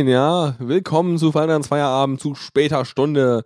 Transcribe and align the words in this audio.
Moin, 0.00 0.08
ja. 0.08 0.54
Willkommen 0.58 1.18
zu 1.18 1.30
Feierabend 1.30 2.20
zu 2.22 2.34
später 2.34 2.86
Stunde. 2.86 3.44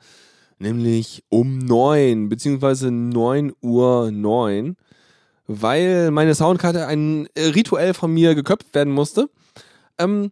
Nämlich 0.61 1.25
um 1.29 1.59
9, 1.59 2.29
beziehungsweise 2.29 2.93
9 2.93 3.53
Uhr 3.61 4.13
9. 4.13 4.77
Weil 5.49 6.13
meine 6.13 6.33
Soundkarte 6.37 6.87
ein 6.87 7.27
rituell 7.37 7.93
von 7.93 8.15
mir 8.15 8.37
geköpft 8.37 8.73
werden 8.73 8.93
musste. 8.93 9.29
Ähm, 9.99 10.31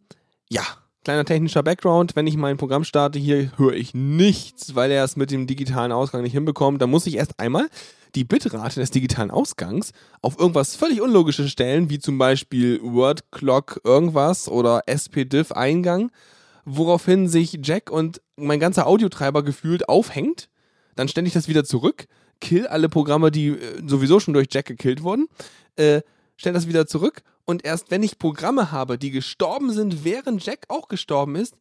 ja, 0.49 0.63
kleiner 1.03 1.25
technischer 1.25 1.65
Background. 1.65 2.15
Wenn 2.15 2.29
ich 2.29 2.37
mein 2.37 2.57
Programm 2.57 2.85
starte, 2.85 3.19
hier 3.19 3.51
höre 3.57 3.73
ich 3.73 3.93
nichts, 3.93 4.77
weil 4.77 4.93
er 4.93 5.03
es 5.03 5.17
mit 5.17 5.33
dem 5.33 5.49
digitalen 5.49 5.91
Ausgang 5.91 6.23
nicht 6.23 6.35
hinbekommt. 6.35 6.81
Da 6.81 6.87
muss 6.87 7.09
ich 7.09 7.17
erst 7.17 7.41
einmal 7.41 7.67
die 8.15 8.25
Bitrate 8.25 8.81
des 8.81 8.91
digitalen 8.91 9.31
Ausgangs 9.31 9.93
auf 10.21 10.39
irgendwas 10.39 10.77
völlig 10.77 11.01
Unlogisches 11.01 11.51
stellen, 11.51 11.91
wie 11.91 11.99
zum 11.99 12.19
Beispiel 12.19 12.81
Wordclock 12.83 13.81
irgendwas 13.85 14.49
oder 14.49 14.83
SPDIF 14.87 15.53
Eingang, 15.53 16.11
woraufhin 16.65 17.29
sich 17.29 17.59
Jack 17.63 17.91
und 17.91 18.21
mein 18.37 18.61
ganzer 18.61 18.87
Audiotreiber 18.87 19.43
gefühlt 19.43 19.89
aufhängt. 19.89 20.49
Dann 20.95 21.09
stelle 21.09 21.27
ich 21.27 21.33
das 21.33 21.49
wieder 21.49 21.65
zurück, 21.65 22.07
kill 22.41 22.67
alle 22.67 22.89
Programme, 22.89 23.31
die 23.31 23.49
äh, 23.49 23.83
sowieso 23.87 24.21
schon 24.21 24.35
durch 24.35 24.49
Jack 24.51 24.67
gekillt 24.67 25.03
wurden, 25.03 25.29
äh, 25.77 26.03
stelle 26.37 26.55
das 26.55 26.69
wieder 26.69 26.87
zurück 26.87 27.23
und 27.45 27.65
erst 27.65 27.91
wenn 27.91 28.03
ich 28.03 28.19
Programme 28.19 28.73
habe, 28.73 28.99
die 28.99 29.11
gestorben 29.11 29.73
sind, 29.73 30.05
während 30.05 30.45
Jack 30.45 30.67
auch 30.69 30.89
gestorben 30.89 31.37
ist 31.37 31.55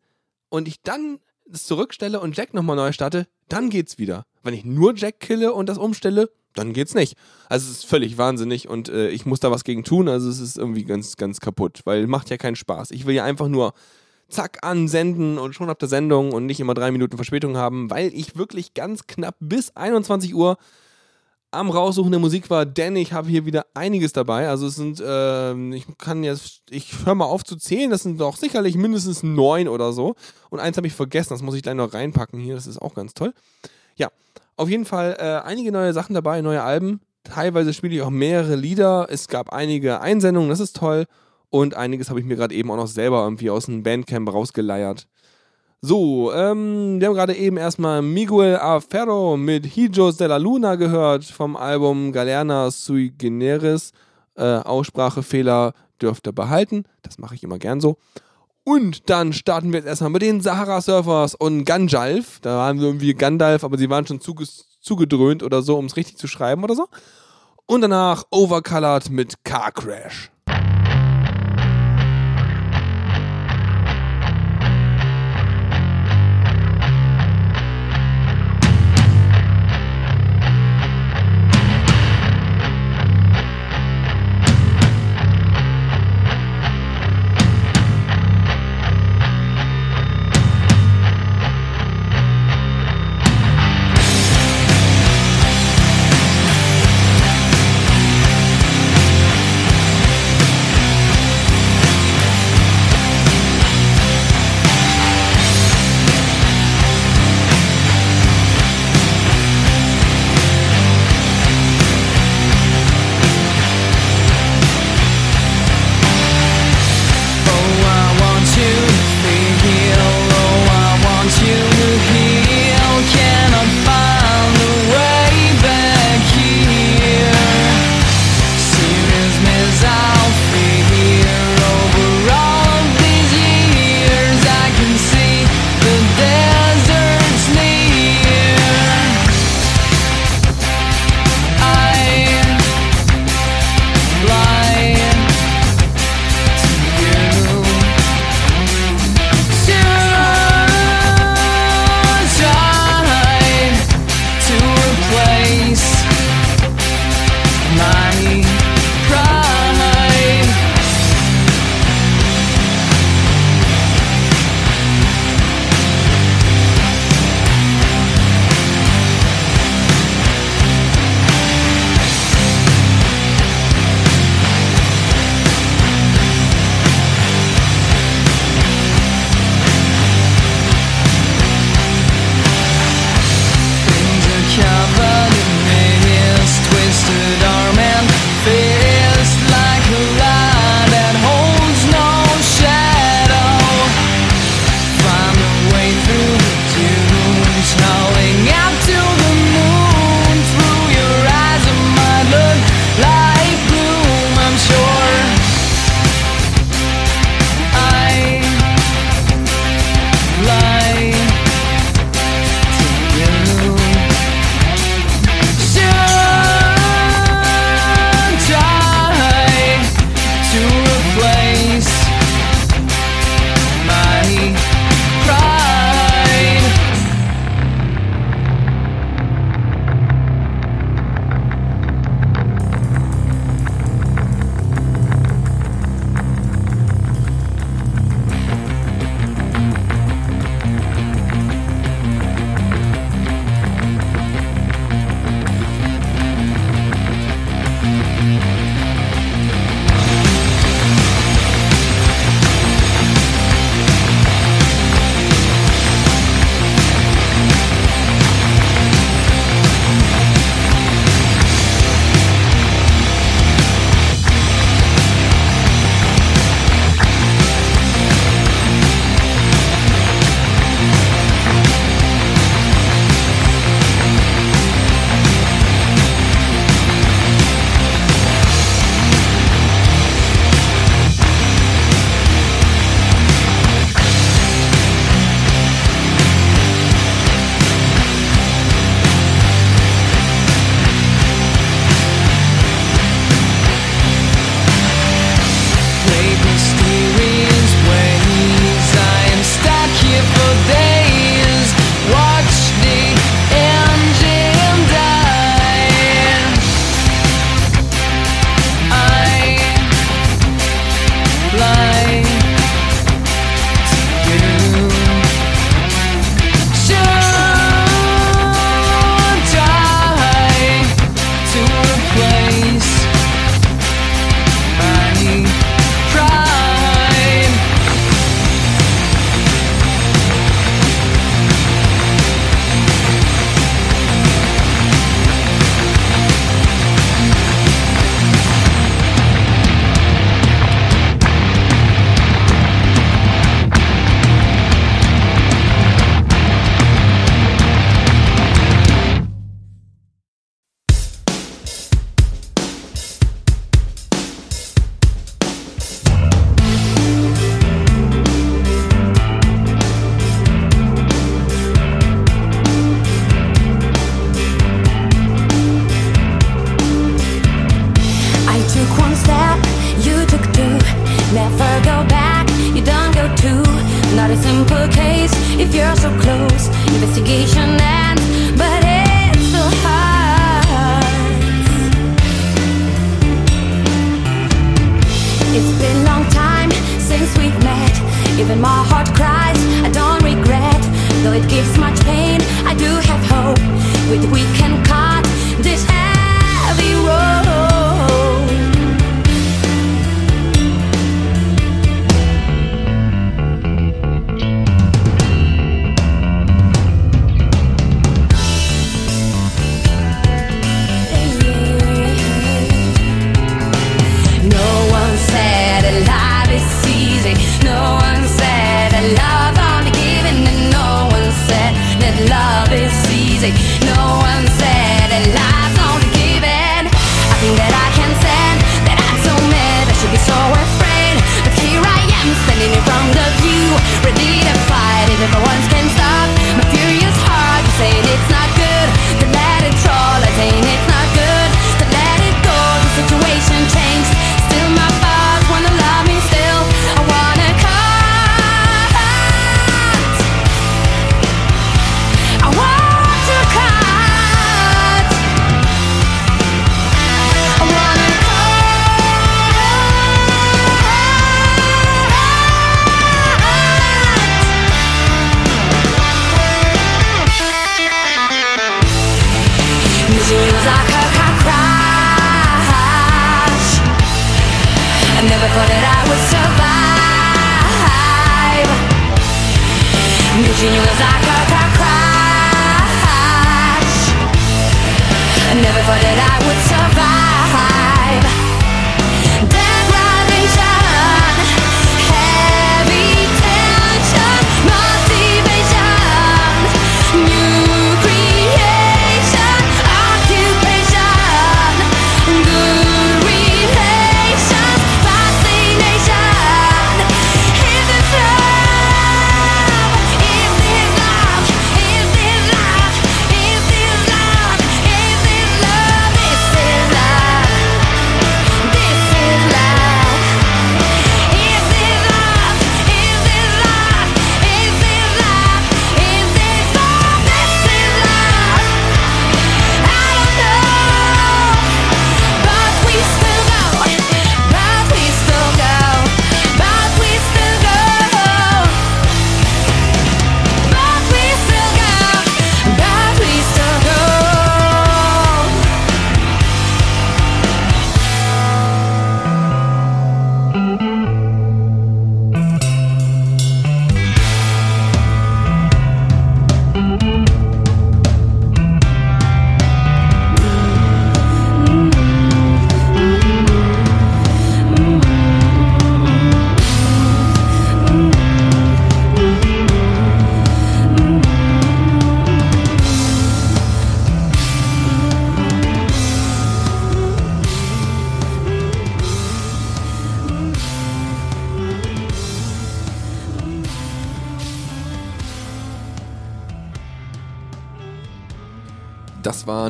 und 0.50 0.68
ich 0.68 0.82
dann 0.82 1.20
es 1.52 1.66
zurückstelle 1.66 2.20
und 2.20 2.36
Jack 2.38 2.54
nochmal 2.54 2.76
neu 2.76 2.92
starte, 2.92 3.28
dann 3.50 3.70
geht's 3.70 3.98
wieder. 3.98 4.26
Wenn 4.44 4.54
ich 4.54 4.66
nur 4.66 4.96
Jack 4.96 5.20
kille 5.20 5.54
und 5.54 5.68
das 5.68 5.78
umstelle, 5.78 6.30
dann 6.56 6.74
geht's 6.74 6.94
nicht. 6.94 7.18
Also 7.50 7.70
es 7.70 7.80
ist 7.80 7.86
völlig 7.86 8.18
wahnsinnig 8.18 8.68
und 8.68 8.90
äh, 8.90 9.10
ich 9.10 9.26
muss 9.26 9.40
da 9.40 9.52
was 9.52 9.64
gegen 9.64 9.84
tun. 9.84 10.08
Also 10.08 10.30
es 10.30 10.40
ist 10.40 10.58
irgendwie 10.58 10.84
ganz, 10.84 11.18
ganz 11.18 11.40
kaputt, 11.40 11.82
weil 11.86 12.08
macht 12.08 12.30
ja 12.30 12.38
keinen 12.38 12.56
Spaß. 12.56 12.92
Ich 12.92 13.06
will 13.06 13.16
ja 13.16 13.24
einfach 13.24 13.48
nur 13.48 13.74
zack 14.30 14.60
ansenden 14.62 15.38
und 15.38 15.54
schon 15.54 15.70
auf 15.70 15.78
der 15.78 15.90
Sendung 15.90 16.32
und 16.32 16.46
nicht 16.46 16.60
immer 16.60 16.74
drei 16.74 16.92
Minuten 16.92 17.18
Verspätung 17.18 17.58
haben, 17.58 17.90
weil 17.90 18.14
ich 18.14 18.38
wirklich 18.38 18.74
ganz 18.74 19.08
knapp 19.08 19.36
bis 19.40 19.76
21 19.76 20.34
Uhr 20.34 20.58
am 21.52 21.70
Raussuchen 21.70 22.12
der 22.12 22.20
Musik 22.20 22.50
war, 22.50 22.66
denn 22.66 22.96
ich 22.96 23.12
habe 23.12 23.28
hier 23.28 23.46
wieder 23.46 23.66
einiges 23.74 24.14
dabei. 24.14 24.48
Also 24.48 24.68
es 24.68 24.76
sind, 24.76 25.02
äh, 25.02 25.76
ich 25.76 25.86
kann 25.98 26.24
jetzt, 26.24 26.62
ich 26.70 27.06
höre 27.06 27.16
mal 27.16 27.26
auf 27.26 27.44
zu 27.44 27.58
zählen, 27.58 27.92
das 27.92 28.04
sind 28.04 28.22
doch 28.22 28.38
sicherlich 28.38 28.76
mindestens 28.78 29.22
neun 29.22 29.68
oder 29.68 29.92
so. 29.92 30.16
Und 30.50 30.62
eins 30.62 30.78
habe 30.78 30.88
ich 30.88 30.94
vergessen, 30.94 31.34
das 31.34 31.42
muss 31.42 31.56
ich 31.56 31.62
gleich 31.62 31.76
noch 31.76 31.94
reinpacken 31.94 32.40
hier, 32.40 32.56
das 32.56 32.68
ist 32.68 32.82
auch 32.82 32.94
ganz 32.94 33.14
toll. 33.14 33.34
Ja, 33.98 34.10
auf 34.62 34.70
jeden 34.70 34.86
Fall 34.86 35.18
äh, 35.20 35.48
einige 35.48 35.72
neue 35.72 35.92
Sachen 35.92 36.14
dabei, 36.14 36.42
neue 36.42 36.62
Alben. 36.62 37.02
Teilweise 37.24 37.74
spiele 37.74 37.96
ich 37.96 38.02
auch 38.04 38.12
mehrere 38.12 38.56
Lieder. 38.56 39.08
Es 39.10 39.28
gab 39.28 39.52
einige 39.52 40.02
Einsendungen, 40.02 40.50
das 40.50 40.60
ist 40.60 40.76
toll. 40.76 41.06
Und 41.50 41.76
einiges 41.76 42.10
habe 42.10 42.20
ich 42.20 42.26
mir 42.26 42.36
gerade 42.36 42.54
eben 42.54 42.70
auch 42.70 42.78
noch 42.78 42.88
selber 42.88 43.24
irgendwie 43.24 43.50
aus 43.50 43.66
dem 43.66 43.82
Bandcamp 43.82 44.32
rausgeleiert. 44.32 45.08
So, 45.82 46.32
ähm, 46.32 47.00
wir 47.00 47.08
haben 47.08 47.16
gerade 47.16 47.36
eben 47.36 47.58
erstmal 47.58 48.04
Miguel 48.04 48.58
Aferro 48.58 49.36
mit 49.36 49.66
Hijos 49.66 50.18
de 50.18 50.28
la 50.28 50.38
Luna 50.38 50.76
gehört 50.76 51.26
vom 51.26 51.56
Album 51.58 52.12
Galerna 52.12 52.70
Sui 52.70 53.12
Generis. 53.18 53.92
Äh, 54.36 54.44
Aussprachefehler 54.44 55.74
dürft 56.00 56.28
ihr 56.28 56.34
behalten. 56.34 56.84
Das 57.02 57.18
mache 57.18 57.34
ich 57.34 57.44
immer 57.44 57.58
gern 57.58 57.82
so. 57.82 57.98
Und 58.64 59.10
dann 59.10 59.34
starten 59.34 59.72
wir 59.72 59.80
jetzt 59.80 59.88
erstmal 59.88 60.12
mit 60.12 60.22
den 60.22 60.42
Sahara 60.42 60.82
Surfers 60.82 61.34
und 61.36 61.66
Ganjalf. 61.66 62.40
Da 62.42 62.58
waren 62.58 62.80
wir 62.80 62.88
irgendwie 62.88 63.14
Gandalf, 63.14 63.64
aber 63.64 63.78
sie 63.78 63.90
waren 63.90 64.06
schon 64.06 64.22
zuge 64.22 64.46
zugedröhnt 64.82 65.44
oder 65.44 65.62
so, 65.62 65.78
um 65.78 65.86
es 65.86 65.96
richtig 65.96 66.18
zu 66.18 66.28
schreiben 66.28 66.64
oder 66.64 66.76
so. 66.76 66.88
Und 67.66 67.82
danach 67.82 68.26
Overcolored 68.32 69.10
mit 69.10 69.44
Car 69.44 69.72
Crash. 69.72 70.32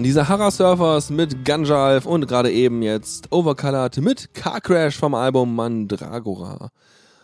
Waren 0.01 0.05
die 0.05 0.13
Sahara 0.13 0.49
Surfers 0.49 1.11
mit 1.11 1.45
Ganjalf 1.45 2.07
und 2.07 2.27
gerade 2.27 2.51
eben 2.51 2.81
jetzt 2.81 3.31
Overcolored 3.31 3.97
mit 3.97 4.33
Car 4.33 4.59
Crash 4.59 4.97
vom 4.97 5.13
Album 5.13 5.53
Mandragora. 5.53 6.71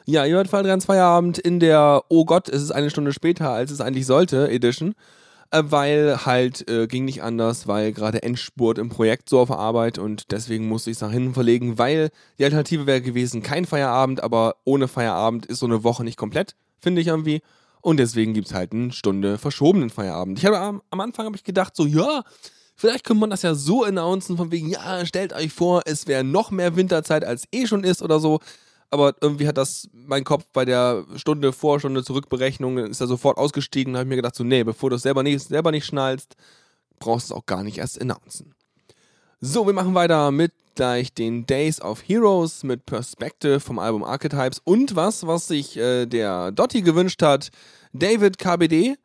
Ja, 0.05 0.25
ihr 0.25 0.35
hört 0.35 0.47
Fall 0.47 0.61
3 0.61 0.81
Feierabend 0.81 1.39
in 1.39 1.59
der 1.59 2.03
Oh 2.07 2.23
Gott, 2.23 2.49
es 2.49 2.61
ist 2.61 2.69
eine 2.69 2.91
Stunde 2.91 3.13
später, 3.13 3.49
als 3.49 3.71
es 3.71 3.81
eigentlich 3.81 4.05
sollte, 4.05 4.51
Edition. 4.51 4.93
Äh, 5.49 5.63
weil 5.69 6.23
halt 6.27 6.69
äh, 6.69 6.85
ging 6.85 7.05
nicht 7.05 7.23
anders, 7.23 7.67
weil 7.67 7.93
gerade 7.93 8.21
Endspurt 8.21 8.77
im 8.77 8.89
Projekt 8.89 9.27
so 9.27 9.39
auf 9.39 9.49
Arbeit 9.49 9.97
und 9.97 10.31
deswegen 10.31 10.67
musste 10.67 10.91
ich 10.91 10.97
es 10.97 11.01
nach 11.01 11.11
hinten 11.11 11.33
verlegen, 11.33 11.79
weil 11.79 12.11
die 12.37 12.43
Alternative 12.43 12.85
wäre 12.85 13.01
gewesen, 13.01 13.41
kein 13.41 13.65
Feierabend, 13.65 14.21
aber 14.21 14.57
ohne 14.65 14.87
Feierabend 14.87 15.47
ist 15.47 15.59
so 15.59 15.65
eine 15.65 15.83
Woche 15.83 16.03
nicht 16.03 16.17
komplett, 16.17 16.55
finde 16.79 17.01
ich 17.01 17.07
irgendwie. 17.07 17.41
Und 17.81 17.97
deswegen 17.97 18.35
gibt 18.35 18.47
es 18.47 18.53
halt 18.53 18.71
eine 18.71 18.91
Stunde 18.91 19.39
verschobenen 19.39 19.89
Feierabend. 19.89 20.37
Ich 20.37 20.45
habe 20.45 20.59
am, 20.59 20.83
am 20.91 20.99
Anfang 20.99 21.25
habe 21.25 21.37
ich 21.37 21.43
gedacht, 21.43 21.75
so, 21.75 21.87
ja, 21.87 22.23
vielleicht 22.77 23.03
könnte 23.03 23.19
man 23.21 23.29
das 23.31 23.41
ja 23.41 23.55
so 23.55 23.83
announcen, 23.83 24.37
von 24.37 24.51
wegen, 24.51 24.69
ja, 24.69 25.05
stellt 25.05 25.33
euch 25.33 25.51
vor, 25.51 25.81
es 25.85 26.07
wäre 26.07 26.23
noch 26.23 26.51
mehr 26.51 26.75
Winterzeit, 26.75 27.25
als 27.25 27.45
eh 27.51 27.67
schon 27.67 27.83
ist 27.83 28.01
oder 28.01 28.19
so. 28.19 28.39
Aber 28.89 29.15
irgendwie 29.19 29.47
hat 29.47 29.57
das 29.57 29.89
mein 29.91 30.23
Kopf 30.23 30.45
bei 30.53 30.63
der 30.63 31.03
Stunde 31.17 31.51
vor, 31.51 31.79
Stunde 31.79 32.03
Zurückberechnung, 32.03 32.77
ist 32.77 33.01
er 33.01 33.07
sofort 33.07 33.37
ausgestiegen 33.37 33.93
und 33.93 33.99
habe 33.99 34.07
mir 34.07 34.15
gedacht, 34.15 34.35
so, 34.35 34.45
nee, 34.45 34.63
bevor 34.63 34.89
du 34.89 34.95
es 34.95 35.01
selber 35.01 35.23
nicht, 35.23 35.41
selber 35.41 35.71
nicht 35.71 35.85
schnallst, 35.85 36.35
brauchst 36.99 37.29
du 37.29 37.33
es 37.33 37.37
auch 37.37 37.45
gar 37.45 37.63
nicht 37.63 37.79
erst 37.79 37.99
announcen. 37.99 38.55
So, 39.41 39.65
wir 39.65 39.73
machen 39.73 39.93
weiter 39.93 40.31
mit 40.31 40.53
gleich 40.75 41.13
den 41.13 41.45
Days 41.45 41.81
of 41.81 42.01
Heroes 42.07 42.63
mit 42.63 42.85
Perspective 42.85 43.59
vom 43.59 43.79
Album 43.79 44.03
Archetypes 44.03 44.61
und 44.63 44.95
was, 44.95 45.27
was 45.27 45.47
sich 45.47 45.75
äh, 45.75 46.05
der 46.05 46.51
Dotti 46.51 46.81
gewünscht 46.81 47.21
hat, 47.21 47.49
David 47.93 48.37
KBD 48.37 48.95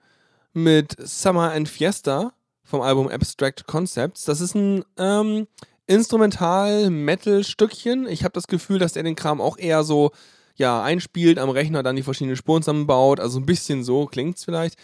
mit 0.53 0.95
Summer 0.99 1.53
and 1.53 1.69
Fiesta 1.69 2.33
vom 2.65 2.81
Album 2.81 3.09
Abstract 3.09 3.67
Concepts. 3.67 4.25
Das 4.25 4.41
ist 4.41 4.55
ein 4.55 4.85
ähm, 4.99 5.47
Instrumental-Metal-Stückchen. 5.87 8.07
Ich 8.07 8.25
habe 8.25 8.33
das 8.33 8.47
Gefühl, 8.47 8.79
dass 8.79 8.97
er 8.97 9.03
den 9.03 9.17
Kram 9.17 9.41
auch 9.41 9.59
eher 9.59 9.85
so 9.85 10.13
ja, 10.57 10.83
einspielt 10.83 11.39
am 11.39 11.51
Rechner, 11.51 11.83
dann 11.83 11.97
die 11.97 12.03
verschiedenen 12.03 12.37
Spuren 12.37 12.63
zusammenbaut. 12.63 13.21
Also 13.21 13.39
ein 13.41 13.47
bisschen 13.47 13.85
so 13.85 14.07
klingt 14.07 14.39
es 14.39 14.45
vielleicht. 14.45 14.77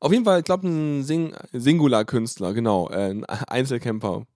Auf 0.00 0.12
jeden 0.12 0.24
Fall, 0.24 0.40
ich 0.40 0.44
glaube, 0.44 0.68
ein 0.68 1.02
Sing 1.02 1.34
Singular-Künstler, 1.52 2.52
genau, 2.52 2.88
äh, 2.90 3.10
ein 3.10 3.24
Einzelcamper. 3.24 4.26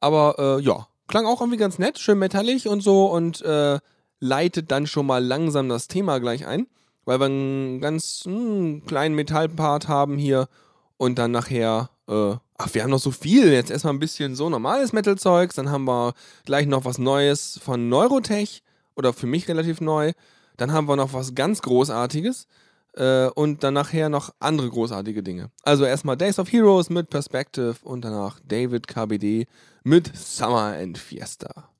Aber 0.00 0.36
äh, 0.38 0.60
ja, 0.62 0.86
klang 1.08 1.26
auch 1.26 1.40
irgendwie 1.40 1.58
ganz 1.58 1.78
nett, 1.78 1.98
schön 1.98 2.18
metallig 2.18 2.68
und 2.68 2.82
so 2.82 3.06
und 3.06 3.42
äh, 3.42 3.78
leitet 4.20 4.70
dann 4.70 4.86
schon 4.86 5.06
mal 5.06 5.24
langsam 5.24 5.68
das 5.68 5.88
Thema 5.88 6.20
gleich 6.20 6.46
ein. 6.46 6.66
weil 7.04 7.18
wir 7.18 7.26
einen 7.26 7.80
ganz 7.80 8.22
hm, 8.24 8.84
kleinen 8.86 9.14
Metallpart 9.14 9.88
haben 9.88 10.16
hier 10.16 10.48
und 10.96 11.18
dann 11.18 11.32
nachher, 11.32 11.90
äh, 12.08 12.34
ach, 12.58 12.68
wir 12.72 12.82
haben 12.82 12.90
noch 12.90 12.98
so 12.98 13.10
viel. 13.10 13.52
Jetzt 13.52 13.70
erstmal 13.70 13.94
ein 13.94 13.98
bisschen 13.98 14.34
so 14.34 14.48
normales 14.48 14.92
Metal-Zeugs, 14.92 15.54
dann 15.54 15.70
haben 15.70 15.84
wir 15.84 16.14
gleich 16.44 16.66
noch 16.66 16.84
was 16.84 16.98
Neues 16.98 17.60
von 17.62 17.88
Neurotech 17.88 18.62
oder 18.96 19.12
für 19.12 19.26
mich 19.26 19.48
relativ 19.48 19.80
neu. 19.80 20.12
Dann 20.56 20.72
haben 20.72 20.88
wir 20.88 20.96
noch 20.96 21.12
was 21.12 21.34
ganz 21.34 21.62
Großartiges 21.62 22.46
äh, 22.94 23.28
und 23.28 23.64
dann 23.64 23.74
nachher 23.74 24.08
noch 24.08 24.34
andere 24.38 24.68
großartige 24.68 25.22
Dinge. 25.22 25.50
Also 25.62 25.84
erstmal 25.84 26.16
Days 26.16 26.38
of 26.38 26.52
Heroes 26.52 26.90
mit 26.90 27.10
Perspective 27.10 27.76
und 27.82 28.04
danach 28.04 28.40
David 28.46 28.86
KBD 28.86 29.46
mit 29.82 30.14
Summer 30.16 30.76
and 30.78 30.98
Fiesta. 30.98 31.71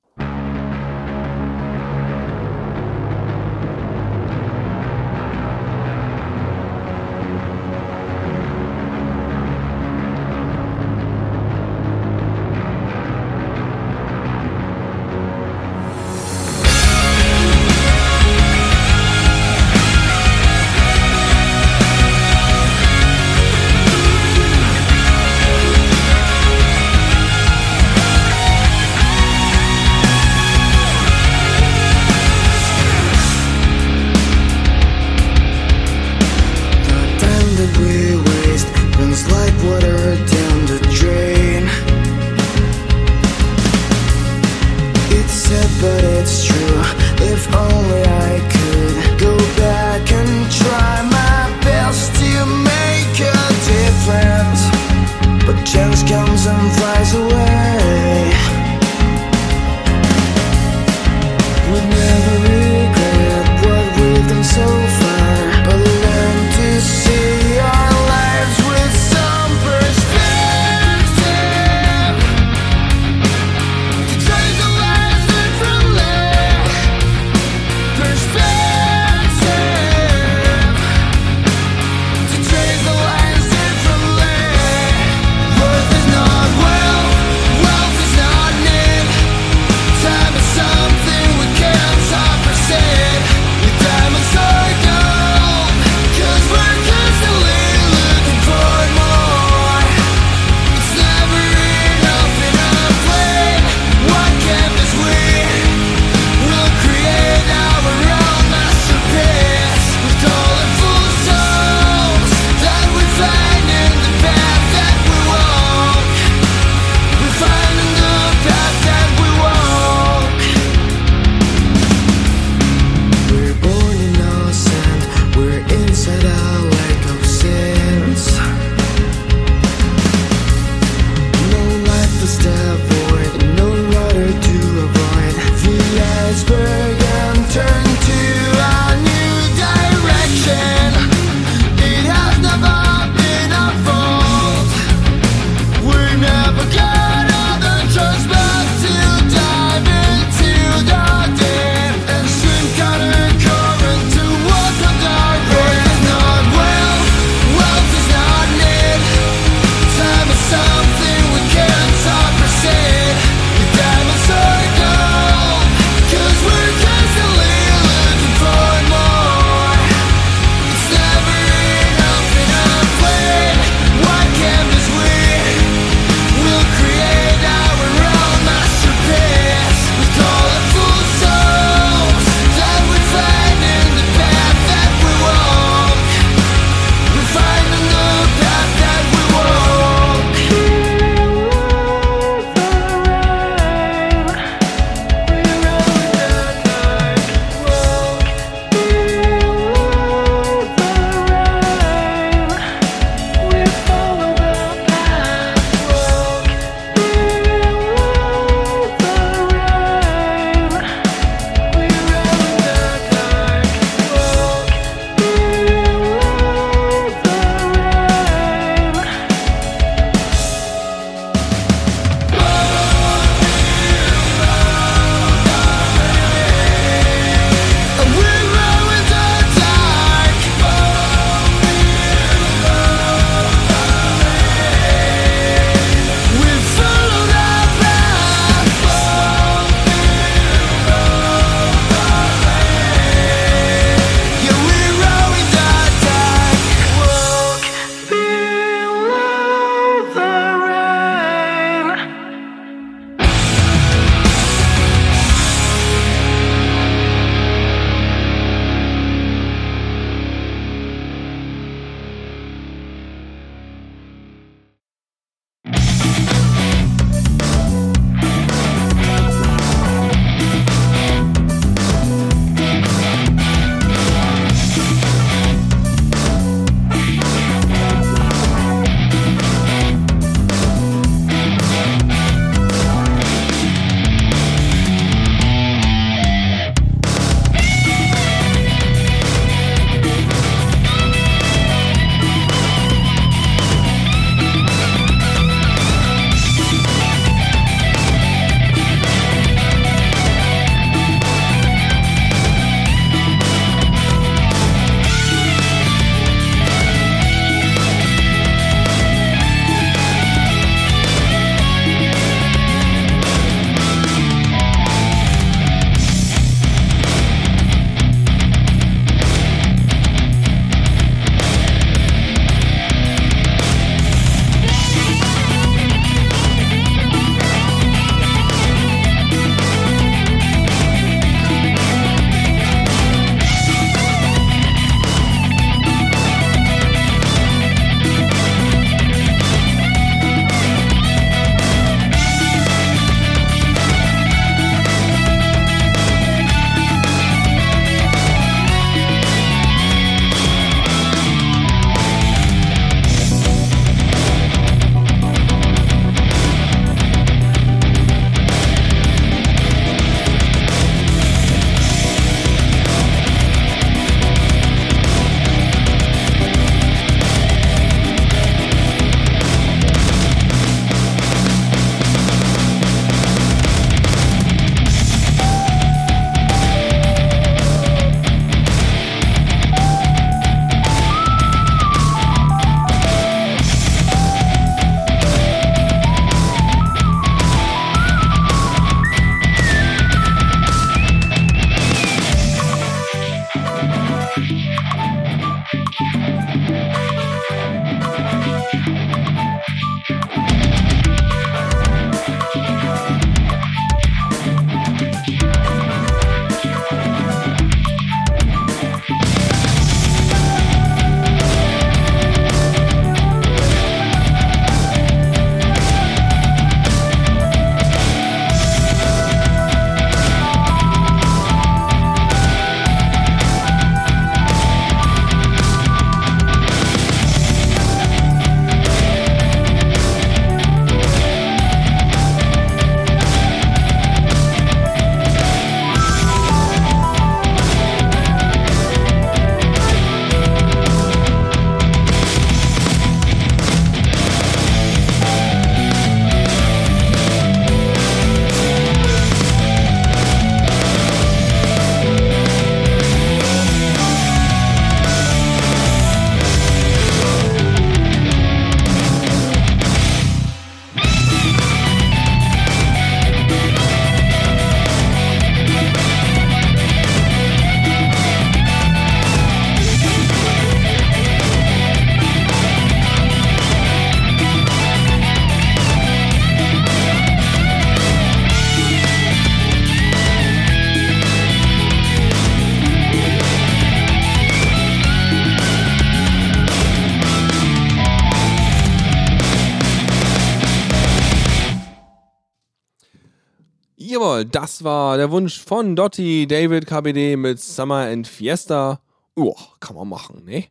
Das 494.45 494.83
war 494.83 495.17
der 495.17 495.31
Wunsch 495.31 495.63
von 495.63 495.95
Dotti, 495.95 496.47
David 496.47 496.87
KBD 496.87 497.35
mit 497.37 497.59
Summer 497.59 498.07
and 498.07 498.27
Fiesta. 498.27 498.99
Uah, 499.35 499.55
kann 499.79 499.95
man 499.95 500.09
machen, 500.09 500.43
ne? 500.45 500.65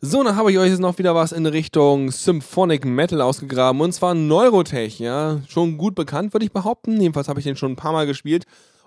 So, 0.00 0.22
dann 0.22 0.36
habe 0.36 0.52
ich 0.52 0.58
euch 0.58 0.70
jetzt 0.70 0.80
noch 0.80 0.98
wieder 0.98 1.14
was 1.14 1.32
in 1.32 1.46
Richtung 1.46 2.10
Symphonic 2.10 2.84
Metal 2.84 3.20
ausgegraben 3.22 3.80
und 3.80 3.92
zwar 3.92 4.14
Neurotech, 4.14 4.98
ja. 4.98 5.40
Schon 5.48 5.78
gut 5.78 5.94
bekannt, 5.94 6.34
würde 6.34 6.44
ich 6.44 6.52
behaupten. 6.52 7.00
Jedenfalls 7.00 7.28
habe 7.28 7.40
ich 7.40 7.44
den 7.44 7.56
schon 7.56 7.72
ein 7.72 7.76
paar 7.76 7.92
Mal 7.92 8.06
gespielt. 8.06 8.44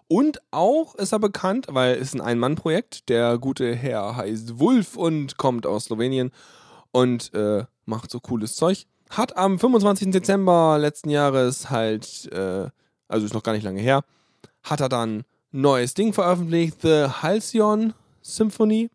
Und 0.07 0.41
auch 0.51 0.95
ist 0.95 1.11
er 1.11 1.19
bekannt, 1.19 1.67
weil 1.69 1.95
es 1.95 2.13
ein 2.13 2.21
Ein-Mann-Projekt. 2.21 3.09
Der 3.09 3.37
gute 3.37 3.75
Herr 3.75 4.15
heißt 4.15 4.59
Wulf 4.59 4.97
und 4.97 5.37
kommt 5.37 5.65
aus 5.65 5.85
Slowenien 5.85 6.31
und 6.91 7.33
äh, 7.33 7.65
macht 7.85 8.11
so 8.11 8.19
cooles 8.19 8.55
Zeug. 8.55 8.85
Hat 9.09 9.37
am 9.37 9.57
25. 9.57 10.11
Dezember 10.11 10.77
letzten 10.79 11.09
Jahres 11.09 11.69
halt, 11.69 12.31
äh, 12.31 12.69
also 13.07 13.25
ist 13.25 13.33
noch 13.33 13.43
gar 13.43 13.53
nicht 13.53 13.63
lange 13.63 13.81
her, 13.81 14.03
hat 14.63 14.81
er 14.81 14.89
dann 14.89 15.23
neues 15.51 15.93
Ding 15.93 16.13
veröffentlicht, 16.13 16.81
The 16.81 17.07
Halcyon 17.21 17.93
Symphony. 18.21 18.89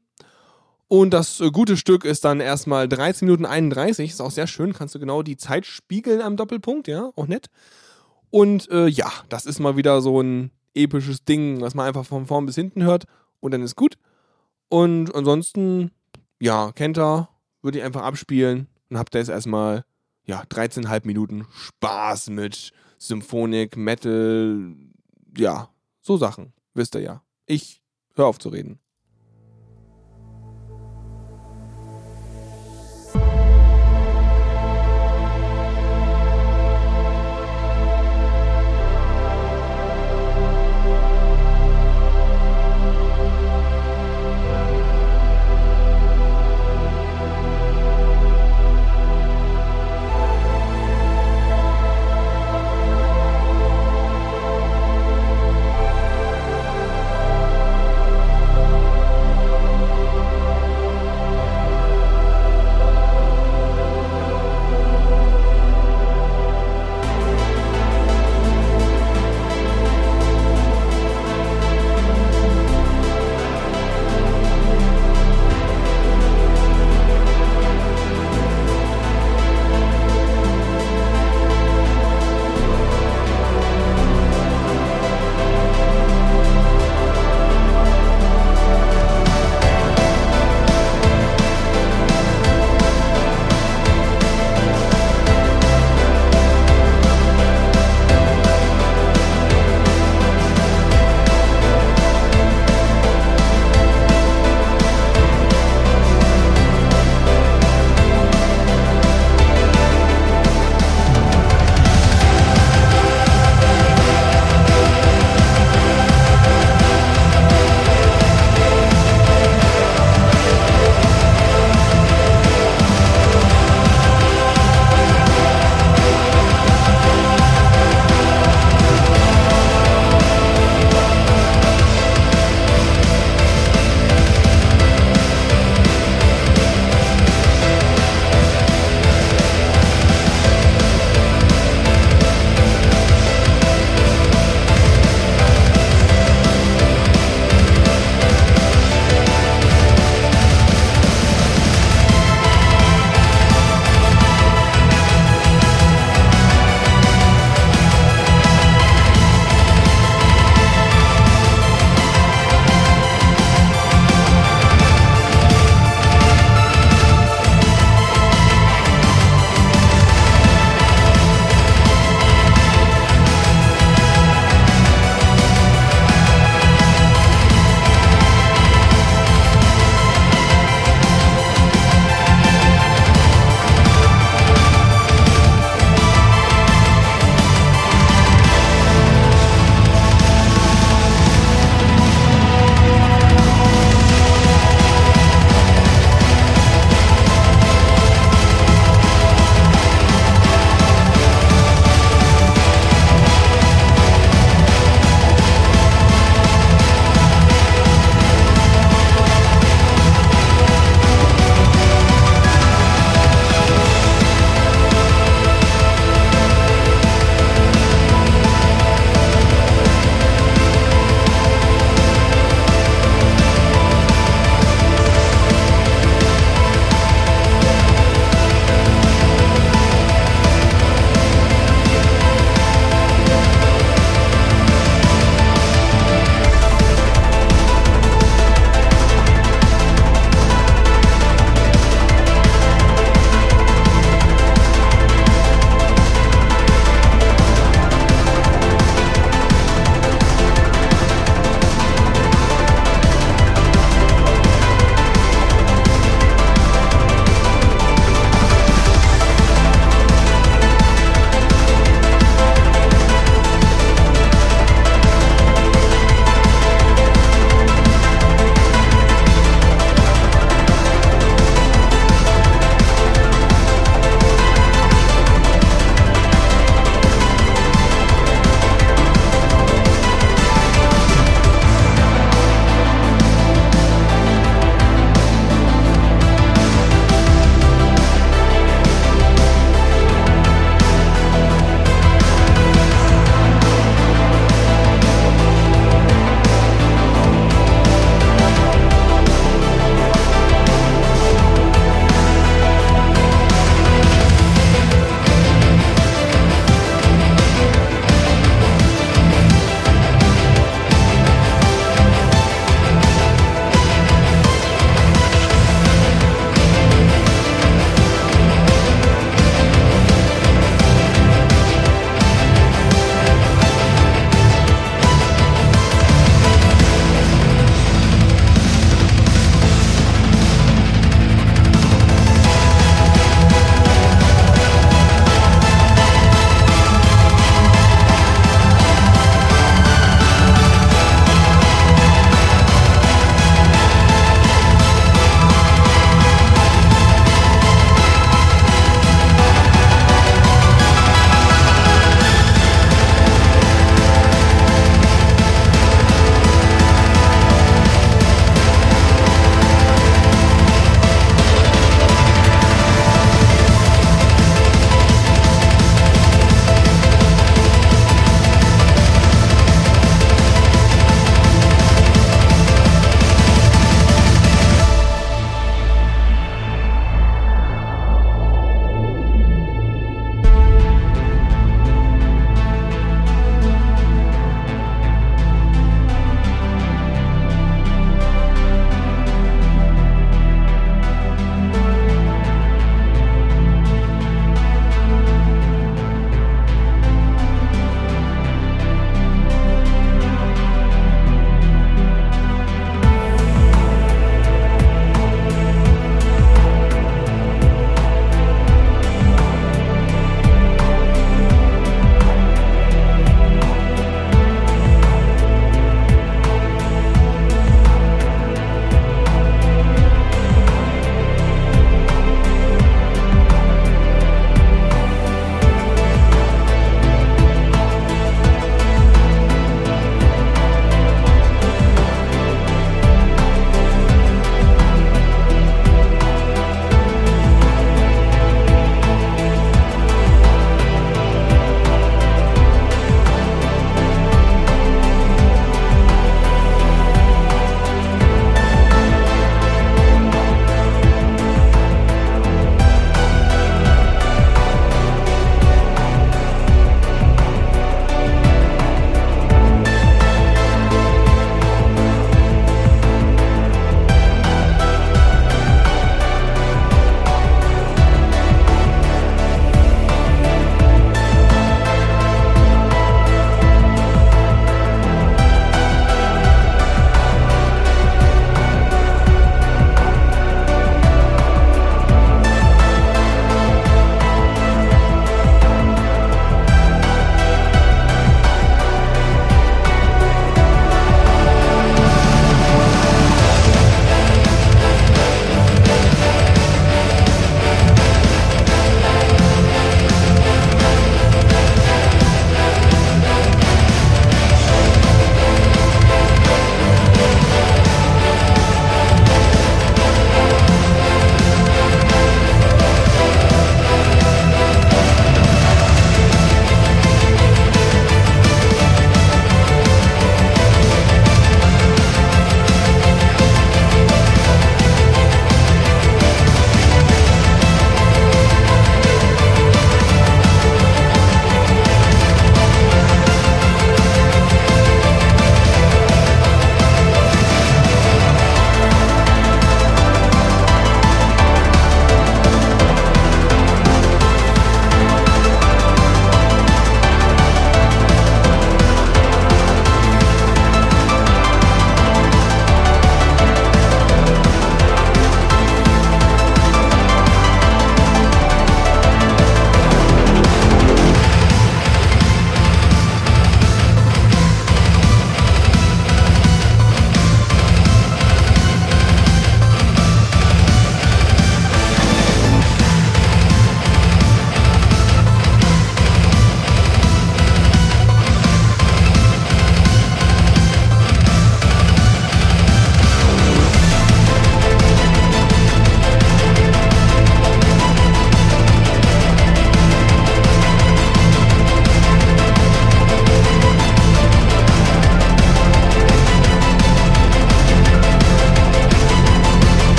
Und 0.88 1.10
das 1.10 1.40
äh, 1.40 1.50
gute 1.50 1.76
Stück 1.76 2.04
ist 2.04 2.24
dann 2.24 2.40
erstmal 2.40 2.88
13 2.88 3.26
Minuten 3.26 3.46
31, 3.46 4.10
ist 4.10 4.20
auch 4.20 4.30
sehr 4.30 4.46
schön, 4.46 4.72
kannst 4.72 4.94
du 4.94 4.98
genau 4.98 5.22
die 5.22 5.36
Zeit 5.36 5.66
spiegeln 5.66 6.20
am 6.20 6.36
Doppelpunkt, 6.36 6.88
ja, 6.88 7.10
auch 7.16 7.26
nett. 7.26 7.46
Und 8.30 8.70
äh, 8.70 8.86
ja, 8.86 9.10
das 9.28 9.46
ist 9.46 9.60
mal 9.60 9.76
wieder 9.76 10.00
so 10.00 10.20
ein 10.20 10.50
episches 10.74 11.24
Ding, 11.24 11.60
was 11.60 11.74
man 11.74 11.86
einfach 11.86 12.04
von 12.04 12.26
vorn 12.26 12.46
bis 12.46 12.56
hinten 12.56 12.82
hört 12.82 13.04
und 13.40 13.52
dann 13.52 13.62
ist 13.62 13.76
gut. 13.76 13.96
Und 14.68 15.14
ansonsten, 15.14 15.90
ja, 16.40 16.72
kennt 16.72 16.98
er, 16.98 17.28
würde 17.62 17.78
ich 17.78 17.84
einfach 17.84 18.02
abspielen 18.02 18.68
und 18.90 18.98
habt 18.98 19.14
ihr 19.14 19.20
jetzt 19.20 19.30
erstmal, 19.30 19.84
ja, 20.26 20.42
13,5 20.42 21.06
Minuten 21.06 21.46
Spaß 21.54 22.30
mit 22.30 22.72
Symphonik, 22.98 23.76
Metal, 23.76 24.74
ja, 25.36 25.70
so 26.00 26.16
Sachen, 26.16 26.52
wisst 26.74 26.94
ihr 26.94 27.00
ja. 27.00 27.22
Ich 27.46 27.82
höre 28.14 28.26
auf 28.26 28.38
zu 28.38 28.48
reden. 28.48 28.78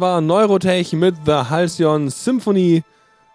War 0.00 0.20
Neurotech 0.20 0.92
mit 0.92 1.14
The 1.24 1.32
Halcyon 1.50 2.10
Symphony. 2.10 2.82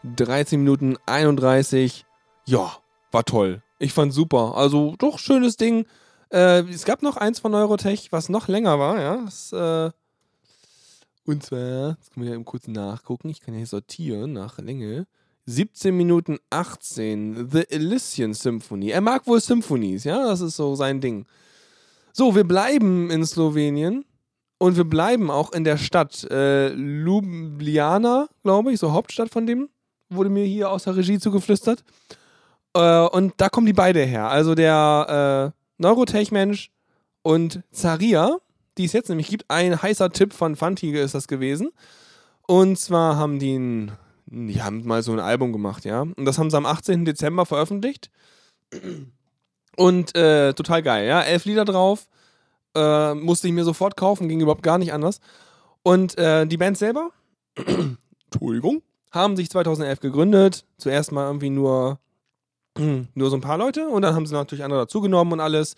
13 0.03 0.59
Minuten 0.59 0.97
31. 1.05 2.05
Ja, 2.45 2.71
war 3.11 3.23
toll. 3.23 3.61
Ich 3.79 3.93
fand 3.93 4.13
super. 4.13 4.55
Also 4.55 4.95
doch 4.97 5.19
schönes 5.19 5.57
Ding. 5.57 5.85
Äh, 6.31 6.61
es 6.69 6.85
gab 6.85 7.01
noch 7.01 7.17
eins 7.17 7.39
von 7.39 7.51
Neurotech, 7.51 8.11
was 8.11 8.29
noch 8.29 8.47
länger 8.47 8.79
war, 8.79 8.99
ja. 8.99 9.17
Das, 9.25 9.51
äh, 9.51 9.91
und 11.25 11.43
zwar, 11.43 11.97
jetzt 11.99 12.13
können 12.13 12.25
wir 12.25 12.29
ja 12.31 12.35
eben 12.35 12.45
kurz 12.45 12.67
nachgucken. 12.67 13.29
Ich 13.29 13.41
kann 13.41 13.53
ja 13.53 13.59
hier 13.59 13.67
sortieren 13.67 14.33
nach 14.33 14.57
Länge. 14.57 15.07
17 15.45 15.95
Minuten 15.95 16.37
18. 16.49 17.49
The 17.51 17.69
Elysian 17.69 18.33
Symphony. 18.33 18.89
Er 18.89 19.01
mag 19.01 19.27
wohl 19.27 19.39
Symphonies, 19.39 20.03
ja. 20.03 20.23
Das 20.23 20.41
ist 20.41 20.55
so 20.55 20.75
sein 20.75 21.01
Ding. 21.01 21.25
So, 22.13 22.35
wir 22.35 22.43
bleiben 22.43 23.09
in 23.09 23.25
Slowenien. 23.25 24.05
Und 24.61 24.77
wir 24.77 24.83
bleiben 24.83 25.31
auch 25.31 25.53
in 25.53 25.63
der 25.63 25.77
Stadt 25.77 26.23
äh, 26.29 26.69
Ljubljana, 26.75 28.27
glaube 28.43 28.71
ich, 28.71 28.79
so 28.79 28.91
Hauptstadt 28.91 29.31
von 29.31 29.47
dem, 29.47 29.69
wurde 30.07 30.29
mir 30.29 30.45
hier 30.45 30.69
aus 30.69 30.83
der 30.83 30.95
Regie 30.95 31.17
zugeflüstert. 31.17 31.83
Äh, 32.75 33.07
und 33.07 33.33
da 33.37 33.49
kommen 33.49 33.65
die 33.65 33.73
beide 33.73 34.01
her. 34.01 34.27
Also 34.27 34.53
der 34.53 35.53
äh, 35.57 35.81
Neurotech-Mensch 35.81 36.69
und 37.23 37.63
Zaria, 37.71 38.37
die 38.77 38.85
es 38.85 38.93
jetzt 38.93 39.09
nämlich 39.09 39.29
gibt. 39.29 39.45
Ein 39.47 39.81
heißer 39.81 40.11
Tipp 40.11 40.31
von 40.31 40.55
Fantige 40.55 41.01
ist 41.01 41.15
das 41.15 41.27
gewesen. 41.27 41.71
Und 42.45 42.77
zwar 42.77 43.15
haben 43.15 43.39
die, 43.39 43.57
ein, 43.57 43.93
die 44.27 44.61
haben 44.61 44.85
mal 44.85 45.01
so 45.01 45.11
ein 45.11 45.19
Album 45.19 45.53
gemacht, 45.53 45.85
ja. 45.85 46.01
Und 46.01 46.25
das 46.25 46.37
haben 46.37 46.51
sie 46.51 46.57
am 46.57 46.67
18. 46.67 47.03
Dezember 47.03 47.47
veröffentlicht. 47.47 48.11
Und 49.75 50.15
äh, 50.15 50.53
total 50.53 50.83
geil, 50.83 51.07
ja. 51.07 51.23
Elf 51.23 51.45
Lieder 51.45 51.65
drauf. 51.65 52.07
Äh, 52.75 53.13
musste 53.15 53.47
ich 53.47 53.53
mir 53.53 53.63
sofort 53.63 53.97
kaufen, 53.97 54.29
ging 54.29 54.39
überhaupt 54.39 54.63
gar 54.63 54.77
nicht 54.77 54.93
anders. 54.93 55.19
Und 55.83 56.17
äh, 56.17 56.45
die 56.45 56.57
Band 56.57 56.77
selber, 56.77 57.11
Entschuldigung, 58.31 58.81
haben 59.11 59.35
sich 59.35 59.49
2011 59.49 59.99
gegründet. 59.99 60.65
Zuerst 60.77 61.11
mal 61.11 61.27
irgendwie 61.27 61.49
nur, 61.49 61.99
nur 62.77 63.29
so 63.29 63.35
ein 63.35 63.41
paar 63.41 63.57
Leute 63.57 63.87
und 63.87 64.01
dann 64.03 64.15
haben 64.15 64.25
sie 64.25 64.33
natürlich 64.33 64.63
andere 64.63 64.81
dazugenommen 64.81 65.33
und 65.33 65.39
alles. 65.39 65.75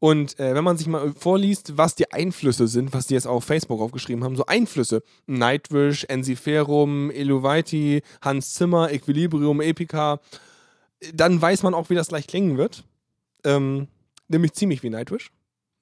Und 0.00 0.38
äh, 0.38 0.54
wenn 0.54 0.64
man 0.64 0.76
sich 0.76 0.86
mal 0.86 1.12
vorliest, 1.12 1.78
was 1.78 1.94
die 1.94 2.12
Einflüsse 2.12 2.68
sind, 2.68 2.92
was 2.92 3.06
die 3.06 3.14
jetzt 3.14 3.26
auf 3.26 3.44
Facebook 3.44 3.80
aufgeschrieben 3.80 4.24
haben, 4.24 4.36
so 4.36 4.44
Einflüsse: 4.44 5.02
Nightwish, 5.26 6.04
Ensiferum, 6.04 7.10
Eluvaiti, 7.10 8.02
Hans 8.20 8.52
Zimmer, 8.54 8.92
Equilibrium, 8.92 9.60
Epica, 9.60 10.20
dann 11.14 11.40
weiß 11.40 11.62
man 11.62 11.74
auch, 11.74 11.90
wie 11.90 11.94
das 11.94 12.08
gleich 12.08 12.26
klingen 12.26 12.58
wird. 12.58 12.84
Ähm, 13.44 13.88
nämlich 14.28 14.52
ziemlich 14.52 14.82
wie 14.82 14.90
Nightwish. 14.90 15.30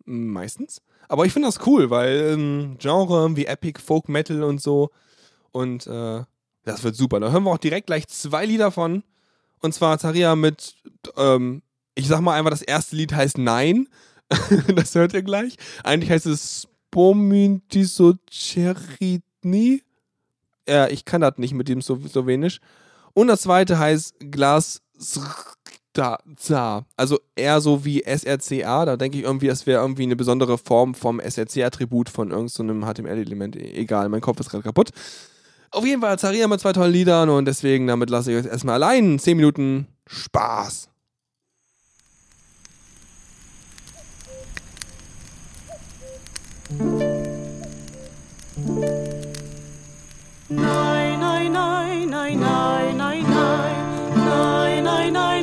Meistens. 0.05 0.83
Aber 1.09 1.27
ich 1.27 1.33
finde 1.33 1.49
das 1.49 1.67
cool, 1.67 1.91
weil 1.91 2.33
ähm, 2.33 2.77
Genre 2.79 3.37
wie 3.37 3.47
Epic, 3.47 3.81
Folk 3.81 4.09
Metal 4.09 4.43
und 4.43 4.61
so. 4.61 4.91
Und 5.51 5.87
äh, 5.87 6.25
das 6.65 6.85
wird 6.85 6.97
super. 6.97 7.21
Da 7.21 7.31
hören 7.31 7.45
wir 7.45 7.51
auch 7.51 7.59
direkt 7.59 7.89
gleich 7.89 8.09
zwei 8.09 8.47
Lieder 8.47 8.71
von. 8.71 9.03
Und 9.61 9.75
zwar 9.75 9.99
Taria 9.99 10.35
mit, 10.37 10.77
ähm, 11.17 11.63
ich 11.95 12.09
sag 12.09 12.21
mal 12.21 12.39
einfach, 12.39 12.51
das 12.51 12.63
erste 12.63 12.97
Lied 12.97 13.13
heißt 13.13 13.37
Nein. 13.39 13.89
das 14.75 14.95
hört 14.95 15.15
ihr 15.15 15.23
gleich. 15.23 15.57
Eigentlich 15.85 16.11
heißt 16.11 16.27
es 16.27 16.69
Spomintisoceritni. 16.93 19.83
Ja, 20.69 20.89
ich 20.89 21.05
kann 21.05 21.21
das 21.21 21.39
nicht 21.39 21.55
mit 21.55 21.69
dem 21.69 21.83
Slowenisch. 21.83 22.61
Und 23.15 23.29
das 23.29 23.43
zweite 23.43 23.79
heißt 23.79 24.17
Glas 24.31 24.83
da, 25.93 26.19
za. 26.37 26.85
Also 26.97 27.19
eher 27.37 27.61
so 27.61 27.85
wie 27.85 28.03
SRCA. 28.03 28.85
Da 28.85 28.97
denke 28.97 29.19
ich 29.19 29.25
irgendwie, 29.25 29.49
das 29.49 29.67
wäre 29.67 29.83
irgendwie 29.83 30.05
eine 30.05 30.17
besondere 30.17 30.59
Form 30.59 30.95
vom 30.95 31.21
SRC-Attribut 31.21 32.09
von 32.09 32.31
irgendeinem 32.31 32.83
so 32.83 32.87
HTML-Element. 32.87 33.57
Egal, 33.57 34.09
mein 34.09 34.21
Kopf 34.21 34.41
ist 34.41 34.51
gerade 34.51 34.65
kaputt. 34.65 34.91
Auf 35.71 35.87
jeden 35.87 36.03
Fall, 36.03 36.19
Zaria 36.19 36.49
mit 36.49 36.61
zwei 36.61 36.73
tollen 36.75 36.93
Liedern 36.93 37.31
und 37.31 37.47
deswegen, 37.47 37.87
damit 37.87 38.11
lasse 38.11 38.31
ich 38.33 38.45
euch 38.45 38.51
erstmal 38.51 38.75
allein. 38.75 39.19
Zehn 39.19 39.39
Minuten 39.39 39.87
Spaß. 40.07 40.91
Nein, 50.49 51.21
nein, 51.21 51.53
nein, 51.53 52.09
nein, 52.11 52.39
nein, 52.39 52.97
nein, 52.97 52.97
nein, 52.97 53.25
nein, 54.15 54.85
nein, 54.85 55.13
nein, 55.13 55.42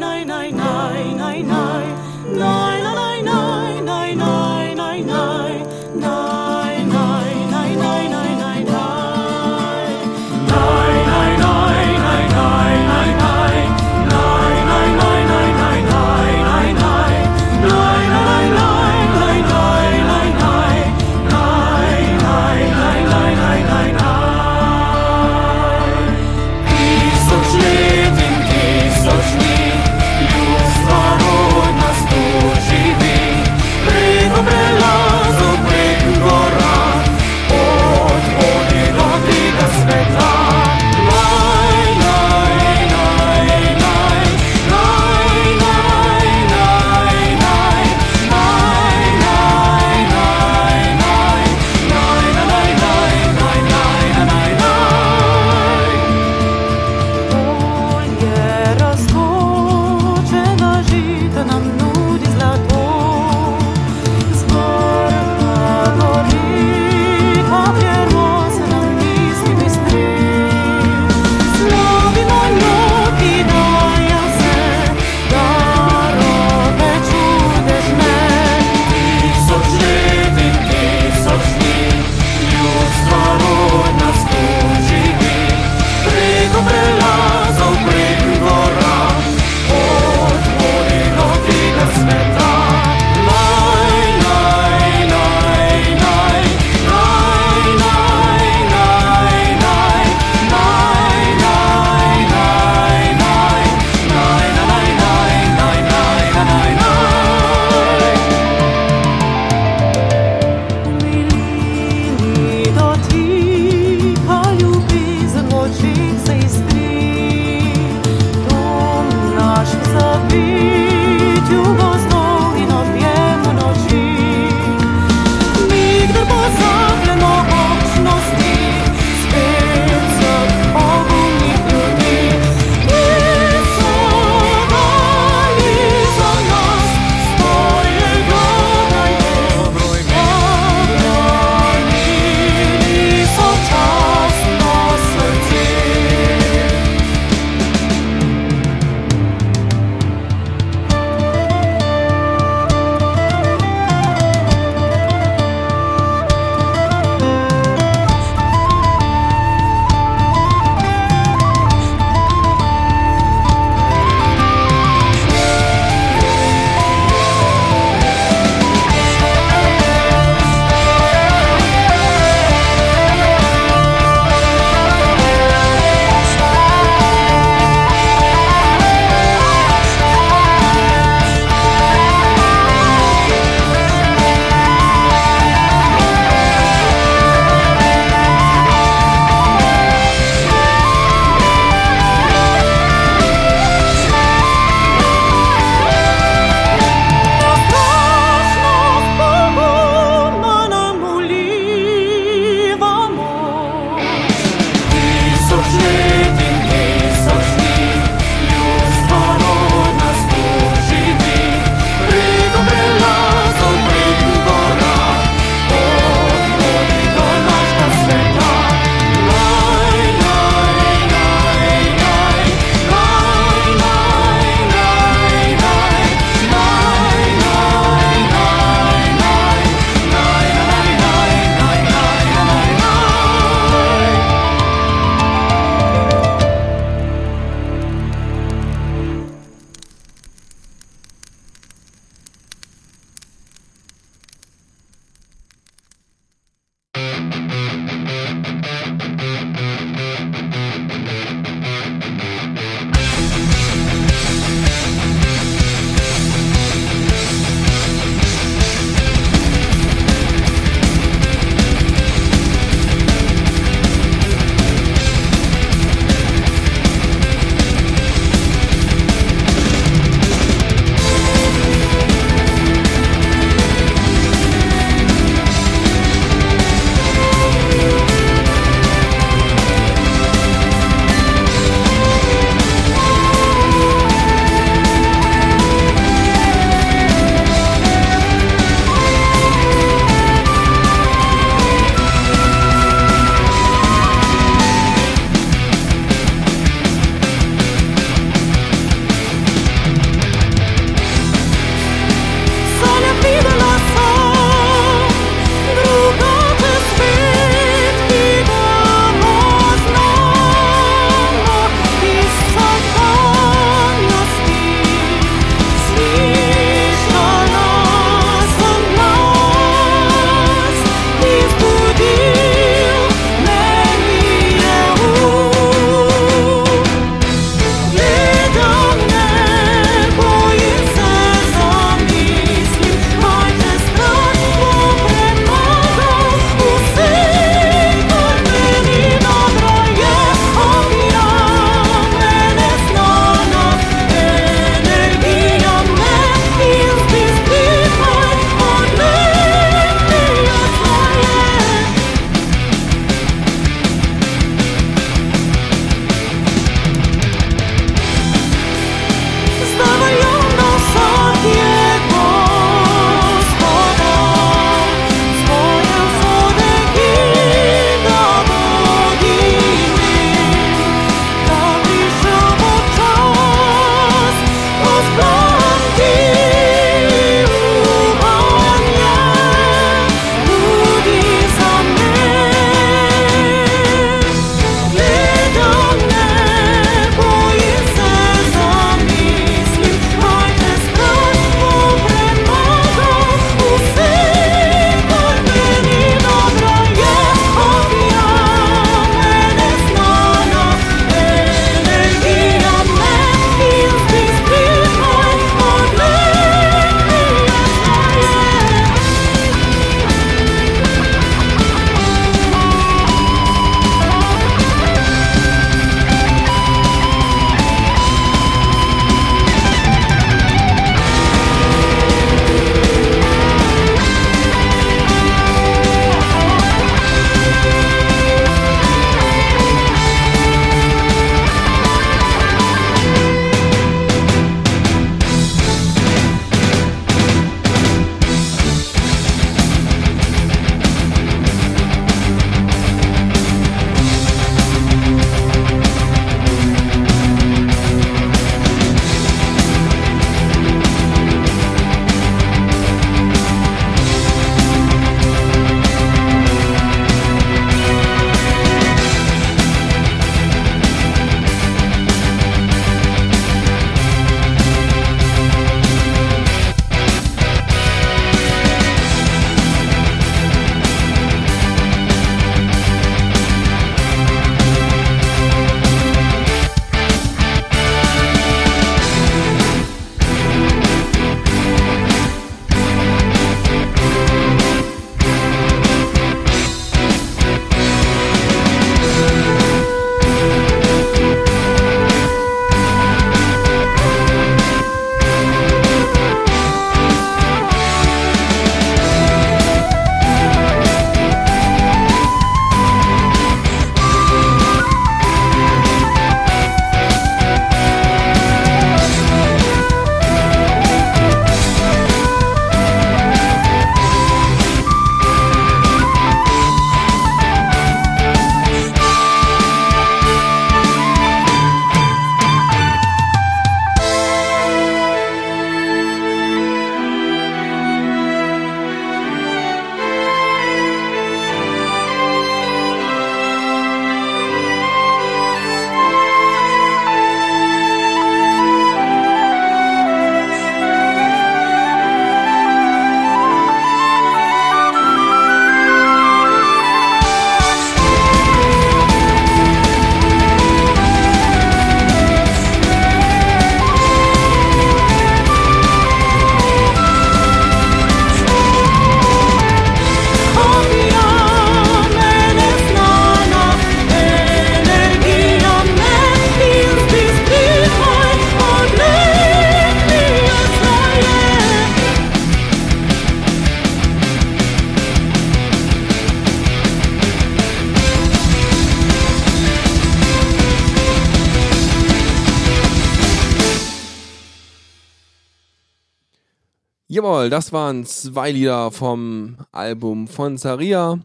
Jawohl, 587.39 587.49
das 587.49 587.71
waren 587.71 588.05
zwei 588.05 588.51
Lieder 588.51 588.91
vom 588.91 589.55
Album 589.71 590.27
von 590.27 590.57
Saria. 590.57 591.19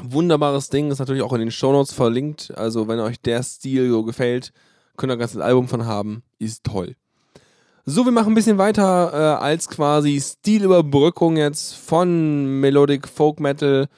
Wunderbares 0.00 0.68
Ding, 0.68 0.92
ist 0.92 1.00
natürlich 1.00 1.22
auch 1.22 1.32
in 1.32 1.40
den 1.40 1.50
Shownotes 1.50 1.92
verlinkt. 1.92 2.52
Also, 2.56 2.86
wenn 2.86 3.00
euch 3.00 3.20
der 3.20 3.42
Stil 3.42 3.90
so 3.90 4.04
gefällt, 4.04 4.52
könnt 4.96 5.10
ihr 5.10 5.16
ein 5.16 5.18
ganzes 5.18 5.40
Album 5.40 5.66
von 5.66 5.86
haben. 5.86 6.22
Ist 6.38 6.62
toll. 6.62 6.94
So, 7.84 8.04
wir 8.04 8.12
machen 8.12 8.30
ein 8.30 8.36
bisschen 8.36 8.58
weiter 8.58 9.10
äh, 9.12 9.42
als 9.42 9.68
quasi 9.68 10.20
Stilüberbrückung 10.20 11.36
jetzt 11.36 11.74
von 11.74 12.60
Melodic 12.60 13.08
Folk 13.08 13.40
Metal 13.40 13.88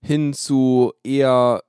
hin 0.00 0.32
zu 0.32 0.92
eher, 1.02 1.64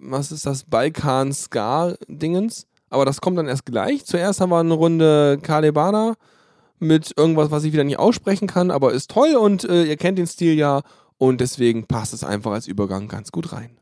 was 0.00 0.32
ist 0.32 0.44
das, 0.44 0.64
Balkan-Ska-Dingens. 0.64 2.66
Aber 2.90 3.06
das 3.06 3.22
kommt 3.22 3.38
dann 3.38 3.48
erst 3.48 3.64
gleich. 3.64 4.04
Zuerst 4.04 4.42
haben 4.42 4.50
wir 4.50 4.60
eine 4.60 4.74
Runde 4.74 5.38
Kalebana 5.42 6.16
mit 6.82 7.14
irgendwas, 7.16 7.50
was 7.50 7.64
ich 7.64 7.72
wieder 7.72 7.84
nicht 7.84 7.98
aussprechen 7.98 8.48
kann, 8.48 8.70
aber 8.70 8.92
ist 8.92 9.10
toll 9.10 9.36
und 9.36 9.64
äh, 9.64 9.84
ihr 9.84 9.96
kennt 9.96 10.18
den 10.18 10.26
Stil 10.26 10.54
ja 10.54 10.82
und 11.16 11.40
deswegen 11.40 11.86
passt 11.86 12.12
es 12.12 12.24
einfach 12.24 12.52
als 12.52 12.66
Übergang 12.66 13.08
ganz 13.08 13.32
gut 13.32 13.52
rein. 13.52 13.78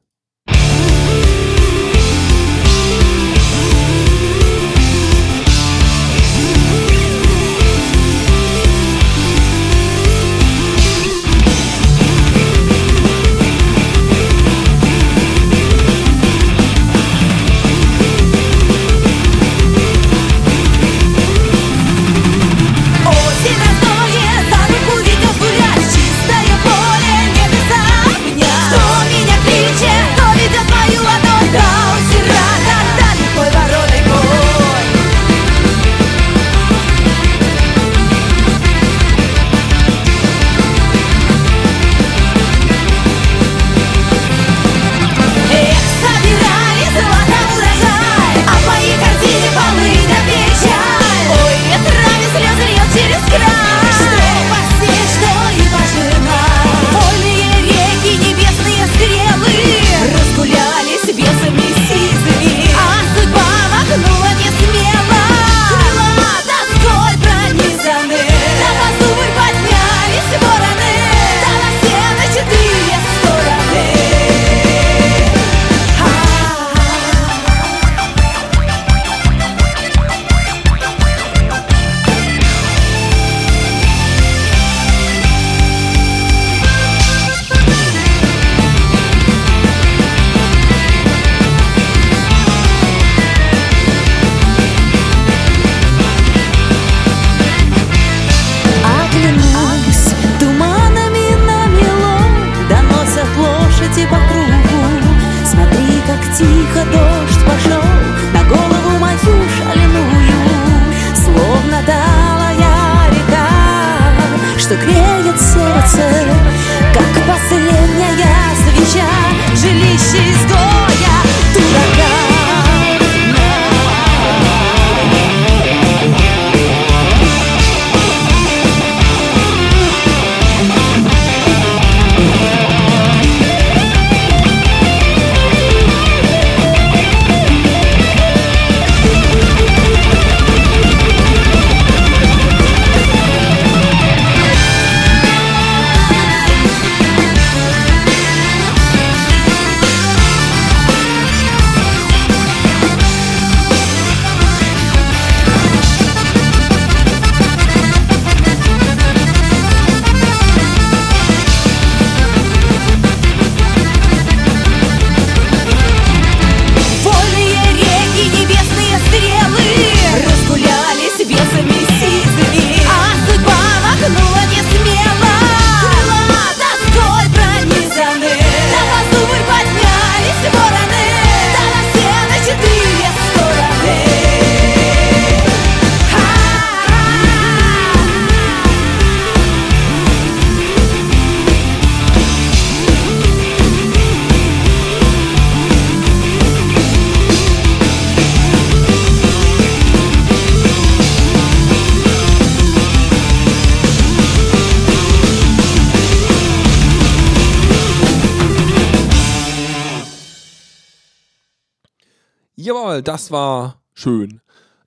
Das 213.02 213.30
war 213.30 213.80
schön. 213.94 214.40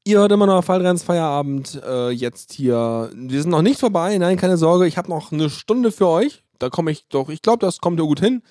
Ihr 0.05 0.19
hört 0.19 0.31
immer 0.31 0.45
noch 0.45 0.63
Fallrenns 0.63 1.03
Feierabend. 1.03 1.81
Äh, 1.85 2.09
jetzt 2.09 2.51
hier. 2.53 3.09
Wir 3.15 3.41
sind 3.41 3.51
noch 3.51 3.61
nicht 3.61 3.79
vorbei. 3.79 4.17
Nein, 4.17 4.37
keine 4.37 4.57
Sorge. 4.57 4.85
Ich 4.85 4.97
habe 4.97 5.09
noch 5.09 5.31
eine 5.31 5.49
Stunde 5.49 5.91
für 5.91 6.07
euch. 6.07 6.43
Da 6.59 6.69
komme 6.69 6.91
ich 6.91 7.07
doch. 7.07 7.29
Ich 7.29 7.41
glaube, 7.41 7.59
das 7.59 7.79
kommt 7.79 7.99
ja 7.99 8.05
gut 8.05 8.19
hin, 8.19 8.41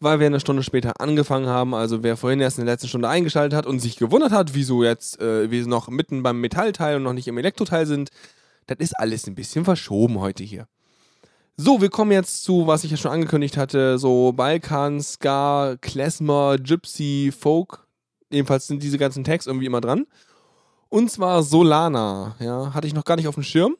weil 0.00 0.18
wir 0.18 0.26
eine 0.26 0.40
Stunde 0.40 0.62
später 0.62 1.00
angefangen 1.00 1.46
haben. 1.46 1.74
Also 1.74 2.02
wer 2.02 2.16
vorhin 2.16 2.40
erst 2.40 2.58
in 2.58 2.64
der 2.64 2.74
letzten 2.74 2.88
Stunde 2.88 3.08
eingeschaltet 3.08 3.56
hat 3.56 3.66
und 3.66 3.80
sich 3.80 3.96
gewundert 3.96 4.32
hat, 4.32 4.54
wieso 4.54 4.82
jetzt 4.82 5.20
äh, 5.20 5.50
wir 5.50 5.66
noch 5.66 5.88
mitten 5.88 6.22
beim 6.22 6.40
Metallteil 6.40 6.96
und 6.96 7.02
noch 7.02 7.12
nicht 7.12 7.28
im 7.28 7.38
Elektroteil 7.38 7.86
sind, 7.86 8.10
das 8.66 8.78
ist 8.78 8.98
alles 8.98 9.26
ein 9.26 9.34
bisschen 9.34 9.64
verschoben 9.64 10.20
heute 10.20 10.42
hier. 10.42 10.66
So, 11.56 11.80
wir 11.80 11.90
kommen 11.90 12.10
jetzt 12.10 12.42
zu, 12.42 12.66
was 12.66 12.82
ich 12.82 12.90
ja 12.90 12.96
schon 12.96 13.12
angekündigt 13.12 13.56
hatte, 13.56 13.98
so 13.98 14.32
Balkan, 14.32 15.00
Ska, 15.00 15.76
Klezmer, 15.80 16.56
Gypsy, 16.58 17.32
Folk. 17.38 17.83
Jedenfalls 18.30 18.66
sind 18.66 18.82
diese 18.82 18.98
ganzen 18.98 19.24
Tags 19.24 19.46
irgendwie 19.46 19.66
immer 19.66 19.80
dran. 19.80 20.06
Und 20.88 21.10
zwar 21.10 21.42
Solana, 21.42 22.36
ja, 22.38 22.72
hatte 22.74 22.86
ich 22.86 22.94
noch 22.94 23.04
gar 23.04 23.16
nicht 23.16 23.28
auf 23.28 23.34
dem 23.34 23.42
Schirm. 23.42 23.76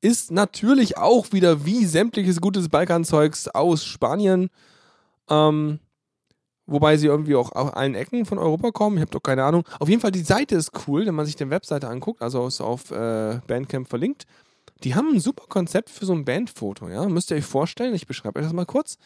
Ist 0.00 0.30
natürlich 0.30 0.98
auch 0.98 1.32
wieder 1.32 1.64
wie 1.64 1.86
sämtliches 1.86 2.40
gutes 2.40 2.68
Balkanzeugs 2.68 3.48
aus 3.48 3.84
Spanien. 3.84 4.50
Ähm, 5.30 5.78
wobei 6.66 6.96
sie 6.96 7.06
irgendwie 7.06 7.36
auch 7.36 7.52
aus 7.52 7.72
allen 7.72 7.94
Ecken 7.94 8.26
von 8.26 8.38
Europa 8.38 8.70
kommen. 8.70 8.96
Ich 8.96 9.02
habe 9.02 9.10
doch 9.10 9.22
keine 9.22 9.44
Ahnung. 9.44 9.64
Auf 9.78 9.88
jeden 9.88 10.00
Fall, 10.00 10.12
die 10.12 10.20
Seite 10.20 10.56
ist 10.56 10.72
cool, 10.86 11.06
wenn 11.06 11.14
man 11.14 11.26
sich 11.26 11.36
die 11.36 11.48
Webseite 11.48 11.88
anguckt. 11.88 12.20
Also 12.20 12.46
ist 12.46 12.60
auf 12.60 12.90
äh, 12.90 13.40
Bandcamp 13.46 13.88
verlinkt. 13.88 14.26
Die 14.82 14.94
haben 14.94 15.14
ein 15.14 15.20
super 15.20 15.46
Konzept 15.48 15.88
für 15.88 16.04
so 16.04 16.12
ein 16.12 16.24
Bandfoto, 16.24 16.88
ja. 16.88 17.06
Müsst 17.08 17.30
ihr 17.30 17.36
euch 17.36 17.44
vorstellen, 17.44 17.94
ich 17.94 18.06
beschreibe 18.06 18.40
euch 18.40 18.46
das 18.46 18.52
mal 18.52 18.66
kurz. 18.66 18.98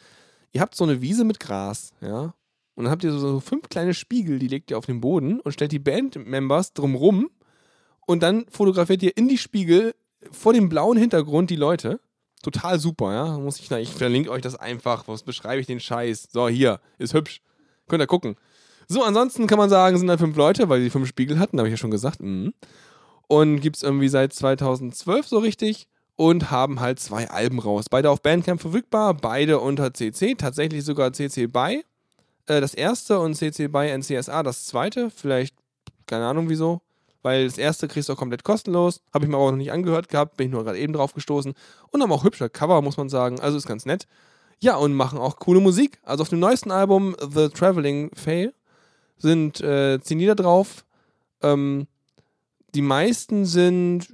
Ihr 0.52 0.60
habt 0.60 0.74
so 0.74 0.84
eine 0.84 1.00
Wiese 1.00 1.24
mit 1.24 1.40
Gras, 1.40 1.92
ja. 2.00 2.34
Und 2.78 2.84
dann 2.84 2.92
habt 2.92 3.02
ihr 3.02 3.10
so, 3.10 3.18
so 3.18 3.40
fünf 3.40 3.68
kleine 3.68 3.92
Spiegel, 3.92 4.38
die 4.38 4.46
legt 4.46 4.70
ihr 4.70 4.78
auf 4.78 4.86
den 4.86 5.00
Boden 5.00 5.40
und 5.40 5.50
stellt 5.50 5.72
die 5.72 5.80
Bandmembers 5.80 6.74
drumrum. 6.74 7.28
Und 8.06 8.22
dann 8.22 8.46
fotografiert 8.50 9.02
ihr 9.02 9.16
in 9.16 9.26
die 9.26 9.36
Spiegel 9.36 9.96
vor 10.30 10.52
dem 10.52 10.68
blauen 10.68 10.96
Hintergrund 10.96 11.50
die 11.50 11.56
Leute. 11.56 11.98
Total 12.40 12.78
super, 12.78 13.12
ja. 13.12 13.36
Muss 13.36 13.58
ich, 13.58 13.68
ich 13.68 13.90
verlinke 13.90 14.30
euch 14.30 14.42
das 14.42 14.54
einfach. 14.54 15.08
Was 15.08 15.24
beschreibe 15.24 15.60
ich 15.60 15.66
den 15.66 15.80
Scheiß? 15.80 16.28
So, 16.30 16.48
hier, 16.48 16.78
ist 16.98 17.14
hübsch. 17.14 17.42
Könnt 17.88 18.00
ihr 18.00 18.06
gucken. 18.06 18.36
So, 18.86 19.02
ansonsten 19.02 19.48
kann 19.48 19.58
man 19.58 19.70
sagen, 19.70 19.98
sind 19.98 20.06
da 20.06 20.16
fünf 20.16 20.36
Leute, 20.36 20.68
weil 20.68 20.80
die 20.80 20.90
fünf 20.90 21.08
Spiegel 21.08 21.40
hatten, 21.40 21.58
habe 21.58 21.66
ich 21.66 21.72
ja 21.72 21.78
schon 21.78 21.90
gesagt. 21.90 22.22
Mhm. 22.22 22.54
Und 23.26 23.58
gibt 23.58 23.74
es 23.74 23.82
irgendwie 23.82 24.08
seit 24.08 24.32
2012 24.32 25.26
so 25.26 25.38
richtig 25.38 25.88
und 26.14 26.52
haben 26.52 26.78
halt 26.78 27.00
zwei 27.00 27.28
Alben 27.28 27.58
raus. 27.58 27.86
Beide 27.90 28.08
auf 28.08 28.22
Bandcamp 28.22 28.60
verfügbar, 28.60 29.14
beide 29.14 29.58
unter 29.58 29.92
CC, 29.92 30.36
tatsächlich 30.36 30.84
sogar 30.84 31.12
CC 31.12 31.48
BY. 31.48 31.82
Äh, 32.48 32.60
das 32.60 32.74
erste 32.74 33.20
und 33.20 33.34
CC 33.34 33.68
BY 33.68 33.98
NCSA 33.98 34.42
das 34.42 34.64
zweite, 34.64 35.10
vielleicht, 35.10 35.54
keine 36.06 36.26
Ahnung 36.26 36.48
wieso. 36.48 36.80
Weil 37.22 37.46
das 37.46 37.58
erste 37.58 37.88
kriegst 37.88 38.08
du 38.08 38.12
auch 38.14 38.18
komplett 38.18 38.44
kostenlos. 38.44 39.02
Habe 39.12 39.24
ich 39.24 39.30
mir 39.30 39.36
aber 39.36 39.50
noch 39.50 39.58
nicht 39.58 39.72
angehört 39.72 40.08
gehabt, 40.08 40.36
bin 40.36 40.46
ich 40.46 40.52
nur 40.52 40.64
gerade 40.64 40.78
eben 40.78 40.92
drauf 40.92 41.14
gestoßen. 41.14 41.52
Und 41.90 42.02
haben 42.02 42.12
auch 42.12 42.24
hübsche 42.24 42.48
Cover, 42.48 42.80
muss 42.80 42.96
man 42.96 43.08
sagen. 43.08 43.40
Also 43.40 43.58
ist 43.58 43.66
ganz 43.66 43.86
nett. 43.86 44.06
Ja, 44.60 44.76
und 44.76 44.94
machen 44.94 45.18
auch 45.18 45.36
coole 45.36 45.60
Musik. 45.60 45.98
Also 46.04 46.22
auf 46.22 46.28
dem 46.28 46.38
neuesten 46.38 46.70
Album, 46.70 47.16
The 47.20 47.48
Traveling 47.48 48.10
Fail, 48.14 48.54
sind 49.18 49.60
äh, 49.60 50.00
zehn 50.00 50.20
Lieder 50.20 50.36
drauf. 50.36 50.84
Ähm, 51.42 51.86
die 52.74 52.82
meisten 52.82 53.46
sind 53.46 54.08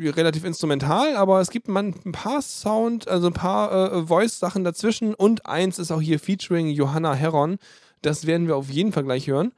äh, 0.00 0.08
relativ 0.10 0.44
instrumental, 0.44 1.16
aber 1.16 1.40
es 1.40 1.50
gibt 1.50 1.68
man 1.68 1.94
ein 2.04 2.12
paar 2.12 2.42
Sound, 2.42 3.08
also 3.08 3.28
ein 3.28 3.32
paar 3.32 3.92
äh, 3.92 4.06
Voice-Sachen 4.06 4.64
dazwischen 4.64 5.14
und 5.14 5.46
eins 5.46 5.78
ist 5.78 5.90
auch 5.90 6.00
hier 6.00 6.18
featuring 6.18 6.68
Johanna 6.68 7.14
Heron. 7.14 7.58
Das 8.02 8.26
werden 8.26 8.46
wir 8.46 8.56
auf 8.56 8.70
jeden 8.70 8.92
Fall 8.92 9.04
gleich 9.04 9.26
hören. 9.26 9.52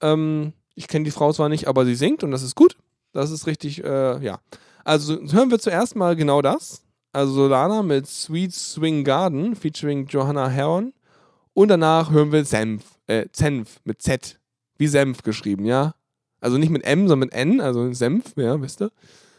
Ähm, 0.00 0.52
ich 0.74 0.88
kenne 0.88 1.04
die 1.04 1.10
Frau 1.10 1.32
zwar 1.32 1.48
nicht, 1.48 1.66
aber 1.66 1.84
sie 1.84 1.94
singt 1.94 2.22
und 2.22 2.30
das 2.30 2.42
ist 2.42 2.54
gut. 2.54 2.76
Das 3.12 3.30
ist 3.30 3.46
richtig, 3.46 3.82
äh, 3.82 4.22
ja. 4.22 4.40
Also 4.84 5.18
hören 5.32 5.50
wir 5.50 5.58
zuerst 5.58 5.96
mal 5.96 6.14
genau 6.14 6.42
das. 6.42 6.82
Also 7.12 7.32
Solana 7.32 7.82
mit 7.82 8.06
Sweet 8.06 8.54
Swing 8.54 9.02
Garden 9.02 9.56
featuring 9.56 10.06
Johanna 10.06 10.48
Heron. 10.48 10.92
Und 11.54 11.68
danach 11.68 12.10
hören 12.10 12.30
wir 12.30 12.44
Senf, 12.44 12.84
äh, 13.06 13.26
Zenf 13.32 13.80
mit 13.84 14.02
Z. 14.02 14.38
Wie 14.76 14.86
Senf 14.86 15.22
geschrieben, 15.22 15.64
ja. 15.64 15.94
Also 16.40 16.58
nicht 16.58 16.70
mit 16.70 16.84
M, 16.84 17.08
sondern 17.08 17.28
mit 17.28 17.32
N, 17.32 17.60
also 17.60 17.92
Senf, 17.92 18.34
ja, 18.36 18.60
wisst 18.60 18.80
ihr? 18.80 18.90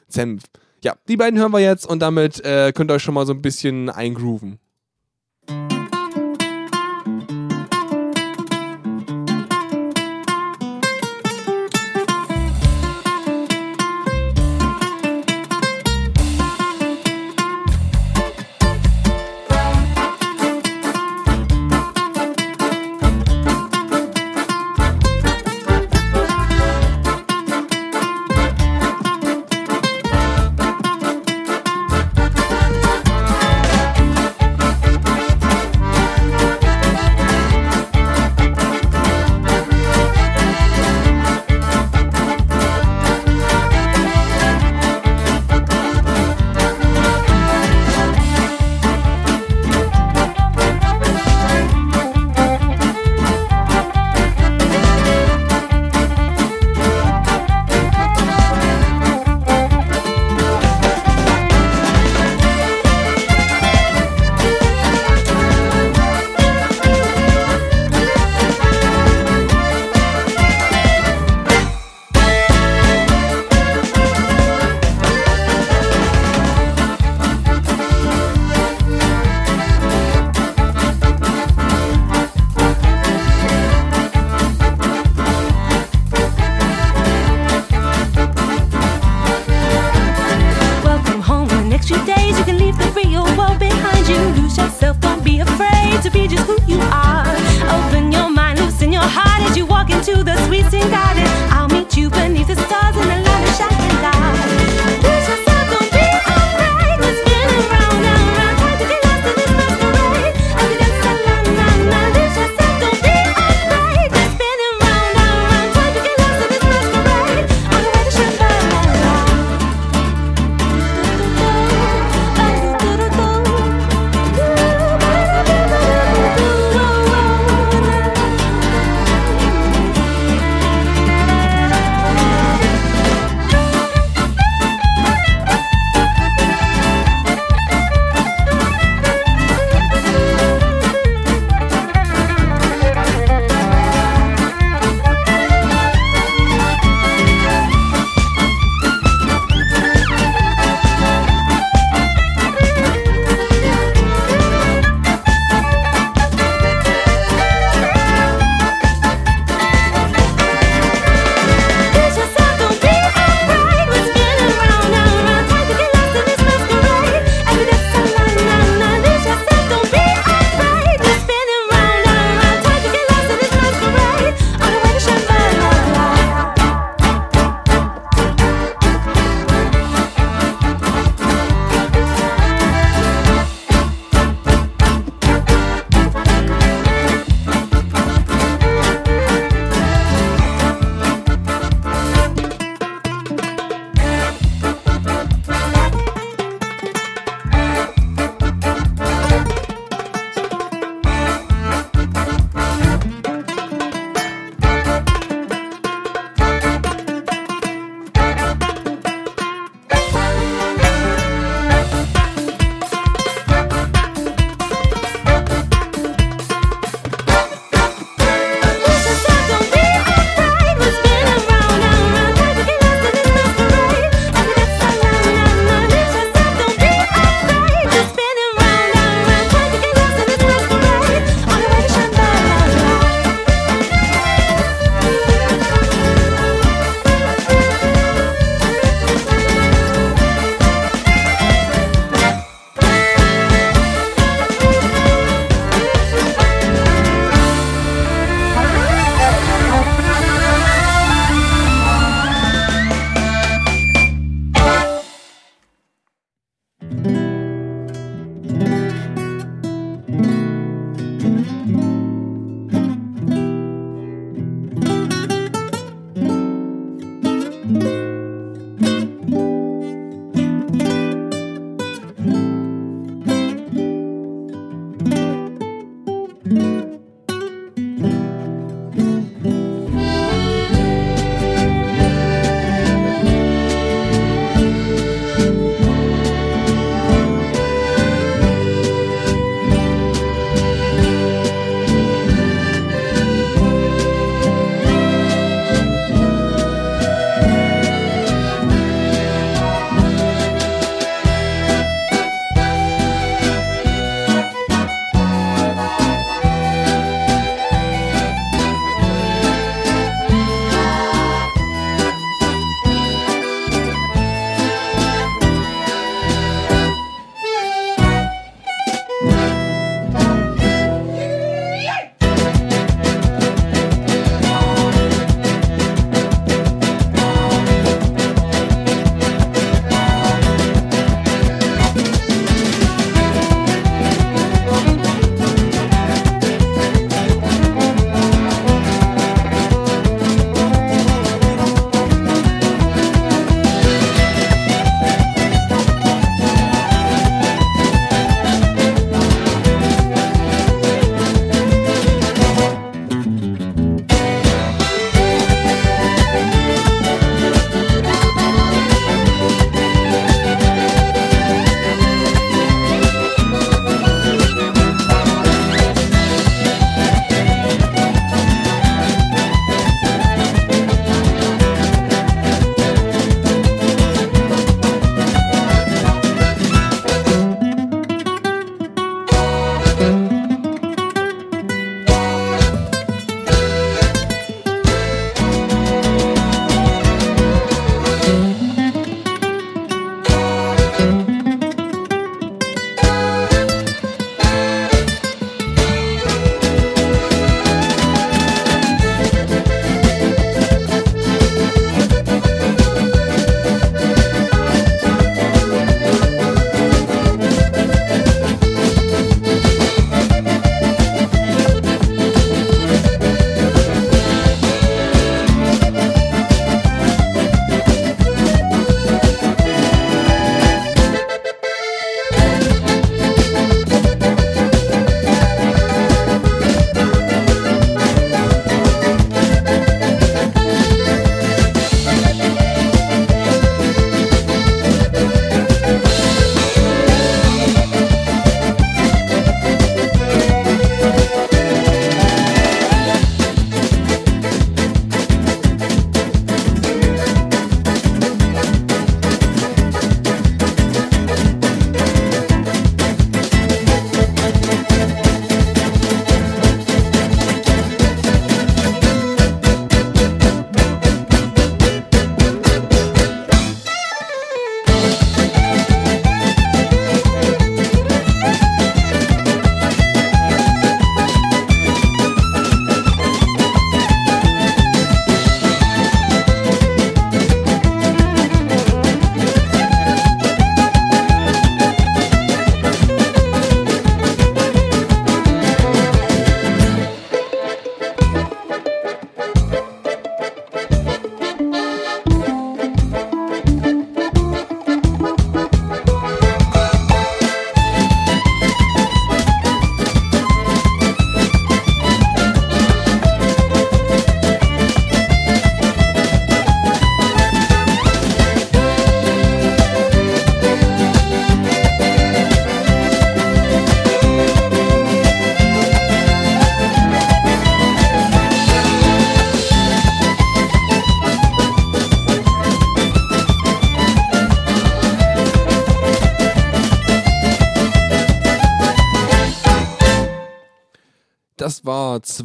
Senf. 0.08 0.44
Ja, 0.84 0.96
die 1.08 1.18
beiden 1.18 1.40
hören 1.40 1.52
wir 1.52 1.60
jetzt 1.60 1.86
und 1.86 2.00
damit 2.00 2.44
äh, 2.46 2.72
könnt 2.74 2.92
ihr 2.92 2.96
euch 2.96 3.04
schon 3.04 3.14
mal 3.14 3.26
so 3.26 3.34
ein 3.34 3.42
bisschen 3.42 3.90
eingrooven. 3.90 4.60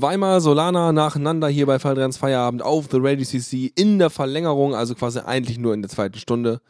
Zweimal 0.04 0.38
Solana 0.42 0.92
nacheinander 0.92 1.48
hier 1.48 1.64
bei 1.64 1.78
Falltrans 1.78 2.18
Feierabend 2.18 2.60
auf 2.60 2.88
The 2.90 2.98
Radio 3.00 3.24
CC 3.24 3.72
in 3.74 3.98
der 3.98 4.10
Verlängerung, 4.10 4.74
also 4.74 4.94
quasi 4.94 5.20
eigentlich 5.20 5.56
nur 5.56 5.72
in 5.72 5.80
der 5.80 5.90
zweiten 5.90 6.18
Stunde. 6.18 6.60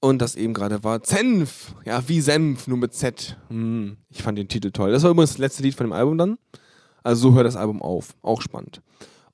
Und 0.00 0.22
das 0.22 0.34
eben 0.34 0.54
gerade 0.54 0.82
war 0.82 1.02
Zenf. 1.02 1.74
Ja, 1.84 2.08
wie 2.08 2.22
Senf, 2.22 2.66
nur 2.66 2.78
mit 2.78 2.94
Z. 2.94 3.36
Hm, 3.50 3.98
ich 4.08 4.22
fand 4.22 4.38
den 4.38 4.48
Titel 4.48 4.70
toll. 4.70 4.92
Das 4.92 5.02
war 5.02 5.10
übrigens 5.10 5.32
das 5.32 5.38
letzte 5.38 5.62
Lied 5.62 5.74
von 5.74 5.88
dem 5.88 5.92
Album 5.92 6.16
dann. 6.16 6.38
Also 7.02 7.28
so 7.28 7.34
hört 7.34 7.46
das 7.46 7.56
Album 7.56 7.82
auf. 7.82 8.14
Auch 8.22 8.40
spannend. 8.40 8.80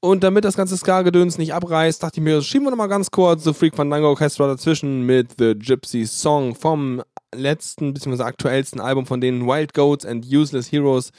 Und 0.01 0.25
damit 0.25 0.45
das 0.45 0.57
ganze 0.57 0.77
Ska-Gedöns 0.77 1.39
nicht 1.39 1.55
abreißt, 1.55 2.03
dachte 2.03 2.19
ich 2.19 2.25
mir, 2.25 2.43
schieben 2.43 2.67
wir 2.67 2.71
nochmal 2.73 2.89
ganz 2.89 3.13
kurz 3.13 3.45
The 3.45 3.55
Freak 3.55 3.77
Fandango 3.77 4.09
Orchestra 4.09 4.49
dazwischen 4.49 5.07
mit 5.07 5.37
The 5.39 5.55
Gypsy 5.57 6.05
Song 6.05 6.57
vom 6.57 7.01
letzten 7.33 7.95
bzw. 7.95 8.25
aktuellsten 8.25 8.81
Album 8.81 9.07
von 9.07 9.21
denen 9.21 9.47
Wild 9.47 9.73
Goats 9.73 10.05
and 10.05 10.27
Useless 10.27 10.73
Heroes 10.73 11.13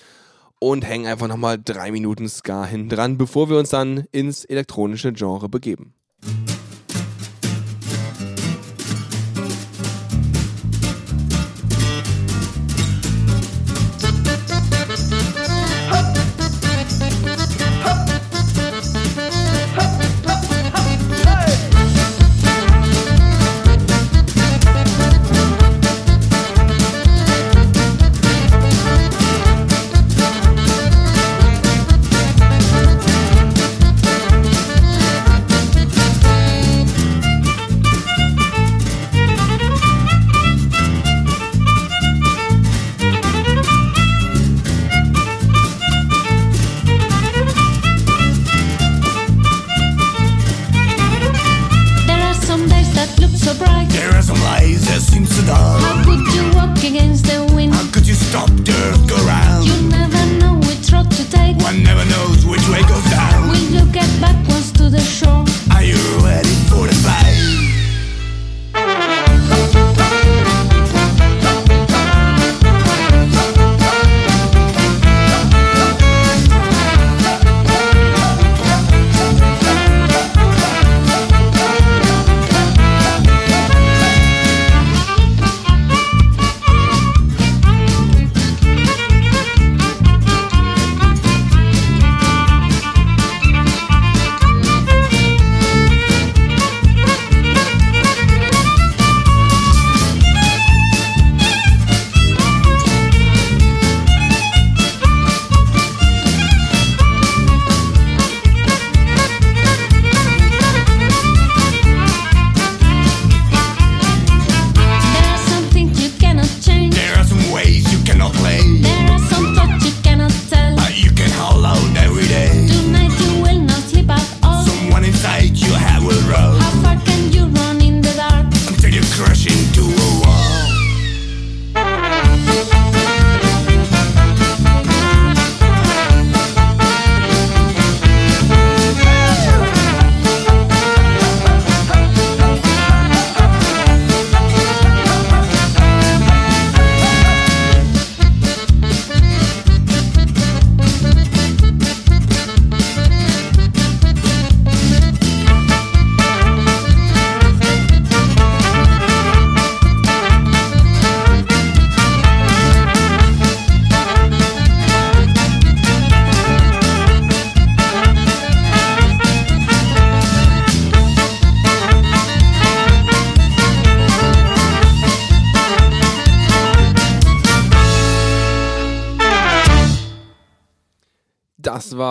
und 0.61 0.85
hängen 0.85 1.07
einfach 1.07 1.27
nochmal 1.27 1.57
drei 1.57 1.91
Minuten 1.91 2.29
Ska 2.29 2.65
hinten 2.65 2.89
dran, 2.89 3.17
bevor 3.17 3.49
wir 3.49 3.57
uns 3.57 3.69
dann 3.69 4.05
ins 4.11 4.45
elektronische 4.45 5.11
Genre 5.11 5.49
begeben. 5.49 5.95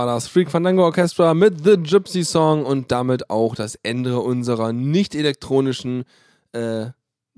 War 0.00 0.06
das 0.06 0.28
Freak 0.28 0.50
Fandango 0.50 0.84
Orchestra 0.84 1.34
mit 1.34 1.62
The 1.62 1.76
Gypsy 1.76 2.24
Song 2.24 2.64
und 2.64 2.90
damit 2.90 3.28
auch 3.28 3.54
das 3.54 3.74
Ende 3.82 4.18
unserer 4.18 4.72
nicht 4.72 5.14
elektronischen 5.14 6.04
äh, 6.52 6.86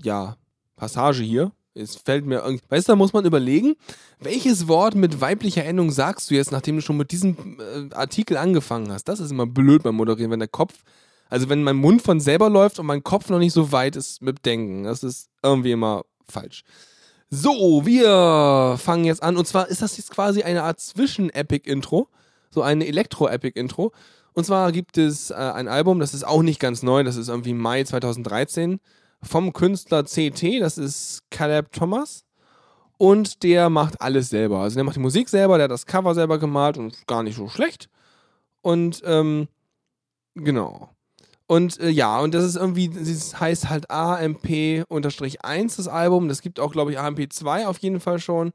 ja, 0.01 0.37
Passage 0.77 1.25
hier. 1.25 1.51
Es 1.75 1.97
fällt 1.97 2.25
mir 2.25 2.45
irgendwie. 2.45 2.63
Weißt 2.69 2.87
du, 2.87 2.93
da 2.93 2.97
muss 2.97 3.13
man 3.13 3.25
überlegen, 3.25 3.75
welches 4.21 4.69
Wort 4.69 4.95
mit 4.95 5.21
weiblicher 5.21 5.65
Endung 5.65 5.91
sagst 5.91 6.31
du 6.31 6.37
jetzt, 6.37 6.53
nachdem 6.53 6.77
du 6.77 6.83
schon 6.83 6.97
mit 6.97 7.11
diesem 7.11 7.59
äh, 7.59 7.93
Artikel 7.97 8.37
angefangen 8.37 8.93
hast? 8.93 9.09
Das 9.09 9.19
ist 9.19 9.33
immer 9.33 9.47
blöd 9.47 9.83
beim 9.83 9.97
Moderieren, 9.97 10.31
wenn 10.31 10.39
der 10.39 10.47
Kopf, 10.47 10.85
also 11.31 11.49
wenn 11.49 11.65
mein 11.65 11.75
Mund 11.75 12.01
von 12.01 12.21
selber 12.21 12.49
läuft 12.49 12.79
und 12.79 12.87
mein 12.87 13.03
Kopf 13.03 13.29
noch 13.29 13.41
nicht 13.41 13.55
so 13.55 13.73
weit 13.73 13.97
ist 13.97 14.23
mit 14.23 14.47
Denken. 14.47 14.85
Das 14.85 15.03
ist 15.03 15.31
irgendwie 15.43 15.73
immer 15.73 16.05
falsch. 16.29 16.63
So, 17.29 17.85
wir 17.85 18.79
fangen 18.79 19.05
jetzt 19.05 19.25
an. 19.25 19.37
Und 19.37 19.49
zwar 19.49 19.67
ist 19.67 19.83
das 19.83 19.97
jetzt 19.97 20.13
quasi 20.13 20.45
eine 20.45 20.63
Art 20.63 20.79
Zwischen-Epic-Intro. 20.79 22.09
So 22.53 22.63
eine 22.63 22.87
Elektro-Epic-Intro. 22.87 23.93
Und 24.35 24.45
zwar 24.45 24.73
gibt 24.73 24.99
es 24.99 25.31
äh, 25.31 25.35
ein 25.35 25.69
Album, 25.69 25.99
das 25.99 26.15
ist 26.15 26.25
auch 26.25 26.43
nicht 26.43 26.61
ganz 26.61 26.83
neu, 26.83 27.03
das 27.03 27.17
ist 27.17 27.29
irgendwie 27.29 27.55
Mai 27.55 27.85
2013, 27.85 28.81
vom 29.23 29.53
Künstler 29.53 30.05
CT, 30.05 30.61
das 30.61 30.79
ist 30.79 31.23
Caleb 31.31 31.73
Thomas. 31.73 32.25
Und 32.99 33.43
der 33.43 33.69
macht 33.69 34.01
alles 34.01 34.31
selber. 34.31 34.61
Also 34.61 34.77
der 34.77 34.85
macht 34.85 34.97
die 34.97 35.01
Musik 35.01 35.29
selber, 35.29 35.57
der 35.57 35.65
hat 35.65 35.71
das 35.73 35.87
Cover 35.87 36.15
selber 36.15 36.39
gemalt 36.39 36.79
und 36.79 37.07
gar 37.07 37.23
nicht 37.23 37.37
so 37.37 37.49
schlecht. 37.49 37.89
Und 38.61 39.03
ähm, 39.05 39.49
genau. 40.35 40.91
Und 41.49 41.81
äh, 41.81 41.89
ja, 41.89 42.21
und 42.21 42.33
das 42.33 42.45
ist 42.45 42.57
irgendwie, 42.57 42.89
das 42.89 43.39
heißt 43.39 43.69
halt 43.69 43.91
AMP-1 43.91 45.77
das 45.77 45.89
Album. 45.89 46.29
Das 46.29 46.43
gibt 46.43 46.61
auch, 46.61 46.73
glaube 46.73 46.93
ich, 46.93 46.99
AMP2 46.99 47.67
auf 47.67 47.79
jeden 47.79 48.01
Fall 48.01 48.21
schon. 48.21 48.53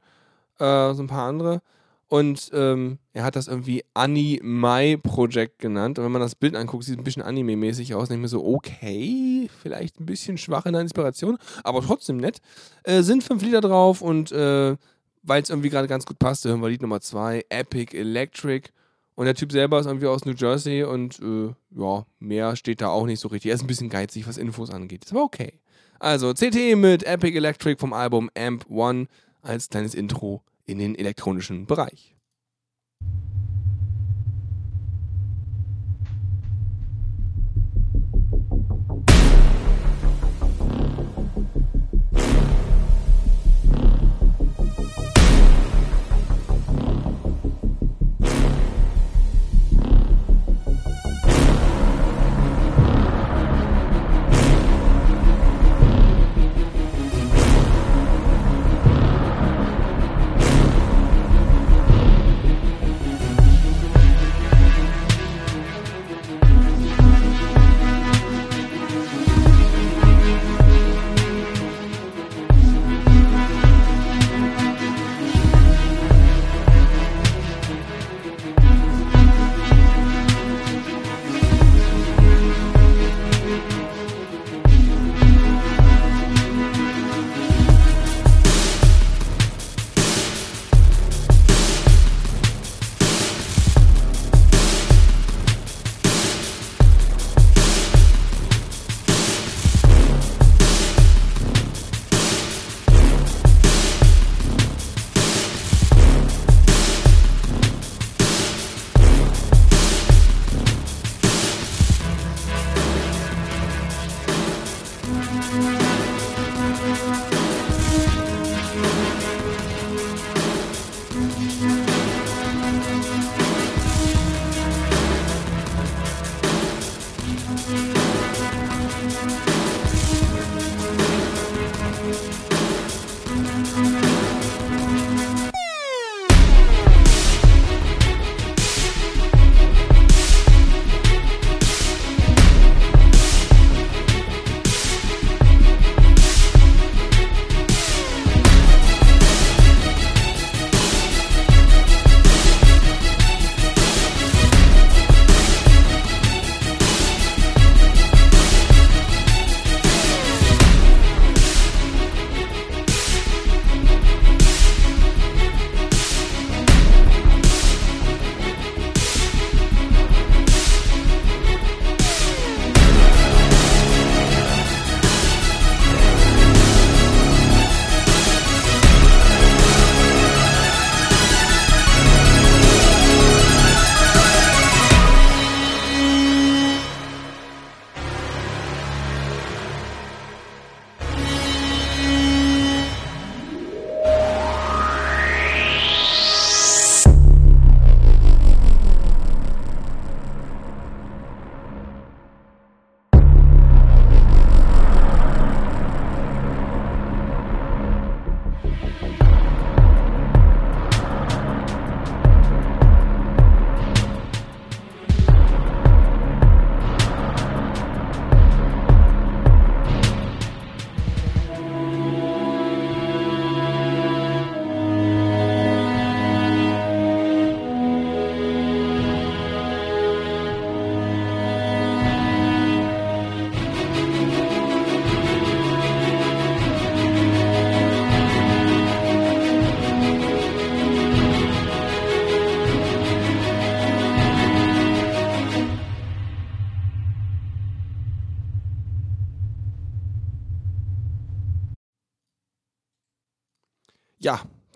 Äh, 0.58 0.94
so 0.94 1.02
ein 1.02 1.08
paar 1.08 1.28
andere. 1.28 1.60
Und 2.08 2.50
ähm, 2.54 2.98
er 3.12 3.24
hat 3.24 3.36
das 3.36 3.48
irgendwie 3.48 3.84
Anime 3.92 4.96
Project 4.96 5.58
genannt. 5.58 5.98
Und 5.98 6.06
wenn 6.06 6.12
man 6.12 6.22
das 6.22 6.34
Bild 6.34 6.56
anguckt, 6.56 6.84
sieht 6.84 6.94
es 6.94 6.98
ein 6.98 7.04
bisschen 7.04 7.22
anime-mäßig 7.22 7.94
aus. 7.94 8.08
Und 8.08 8.16
ich 8.16 8.22
mir 8.22 8.28
so, 8.28 8.44
okay, 8.46 9.50
vielleicht 9.60 10.00
ein 10.00 10.06
bisschen 10.06 10.38
schwach 10.38 10.64
in 10.64 10.72
der 10.72 10.80
Inspiration, 10.80 11.36
aber 11.64 11.82
trotzdem 11.82 12.16
nett. 12.16 12.40
Äh, 12.84 13.02
sind 13.02 13.22
fünf 13.22 13.42
Lieder 13.42 13.60
drauf 13.60 14.00
und 14.00 14.32
äh, 14.32 14.76
weil 15.22 15.42
es 15.42 15.50
irgendwie 15.50 15.68
gerade 15.68 15.88
ganz 15.88 16.06
gut 16.06 16.18
passte, 16.18 16.48
hören 16.48 16.62
wir 16.62 16.70
Lied 16.70 16.80
Nummer 16.80 17.00
zwei, 17.00 17.44
Epic 17.50 17.94
Electric. 17.94 18.70
Und 19.14 19.26
der 19.26 19.34
Typ 19.34 19.52
selber 19.52 19.80
ist 19.80 19.86
irgendwie 19.86 20.06
aus 20.06 20.24
New 20.24 20.32
Jersey 20.32 20.84
und 20.84 21.18
äh, 21.20 21.52
ja, 21.76 22.06
mehr 22.20 22.56
steht 22.56 22.80
da 22.80 22.88
auch 22.88 23.04
nicht 23.04 23.20
so 23.20 23.28
richtig. 23.28 23.50
Er 23.50 23.56
ist 23.56 23.62
ein 23.62 23.66
bisschen 23.66 23.90
geizig, 23.90 24.26
was 24.26 24.38
Infos 24.38 24.70
angeht. 24.70 25.04
Ist 25.04 25.10
aber 25.10 25.24
okay. 25.24 25.60
Also 25.98 26.32
CT 26.32 26.76
mit 26.76 27.02
Epic 27.02 27.36
Electric 27.36 27.80
vom 27.80 27.92
Album 27.92 28.30
Amp 28.38 28.64
One 28.70 29.08
als 29.42 29.68
kleines 29.68 29.94
Intro 29.94 30.42
in 30.68 30.78
den 30.78 30.94
elektronischen 30.94 31.66
Bereich. 31.66 32.14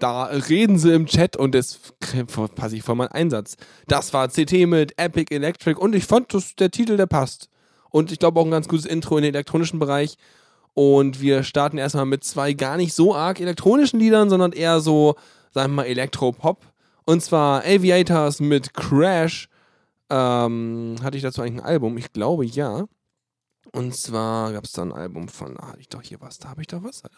Da 0.02 0.24
reden 0.24 0.78
sie 0.78 0.92
im 0.92 1.06
Chat 1.06 1.36
und 1.36 1.54
das 1.54 1.78
passe 2.56 2.76
ich 2.76 2.82
vor 2.82 2.96
meinen 2.96 3.12
Einsatz. 3.12 3.56
Das 3.86 4.12
war 4.12 4.28
CT 4.28 4.66
mit 4.66 4.98
Epic 4.98 5.32
Electric 5.32 5.78
und 5.78 5.94
ich 5.94 6.06
fand, 6.06 6.34
dass 6.34 6.56
der 6.56 6.72
Titel, 6.72 6.96
der 6.96 7.06
passt. 7.06 7.48
Und 7.90 8.10
ich 8.10 8.18
glaube 8.18 8.40
auch 8.40 8.44
ein 8.44 8.50
ganz 8.50 8.66
gutes 8.66 8.86
Intro 8.86 9.16
in 9.18 9.22
den 9.22 9.34
elektronischen 9.34 9.78
Bereich. 9.78 10.16
Und 10.74 11.20
wir 11.20 11.44
starten 11.44 11.78
erstmal 11.78 12.06
mit 12.06 12.24
zwei 12.24 12.54
gar 12.54 12.78
nicht 12.78 12.94
so 12.94 13.14
arg 13.14 13.38
elektronischen 13.38 14.00
Liedern, 14.00 14.30
sondern 14.30 14.52
eher 14.52 14.80
so, 14.80 15.14
sagen 15.52 15.72
wir 15.72 15.82
mal, 15.82 15.86
Elektropop. 15.86 16.64
Und 17.04 17.22
zwar 17.22 17.64
Aviators 17.64 18.40
mit 18.40 18.74
Crash. 18.74 19.48
Ähm, 20.10 20.96
hatte 21.02 21.16
ich 21.16 21.22
dazu 21.22 21.42
eigentlich 21.42 21.62
ein 21.62 21.66
Album? 21.66 21.96
Ich 21.98 22.12
glaube 22.12 22.44
ja. 22.44 22.86
Und 23.72 23.94
zwar 23.94 24.52
gab 24.52 24.64
es 24.64 24.72
da 24.72 24.82
ein 24.82 24.92
Album 24.92 25.28
von, 25.28 25.56
ah, 25.60 25.68
hatte 25.68 25.80
ich 25.80 25.88
doch 25.88 26.02
hier 26.02 26.20
was, 26.20 26.38
da 26.38 26.48
habe 26.48 26.62
ich 26.62 26.66
doch 26.66 26.82
was. 26.82 27.02
Das 27.02 27.12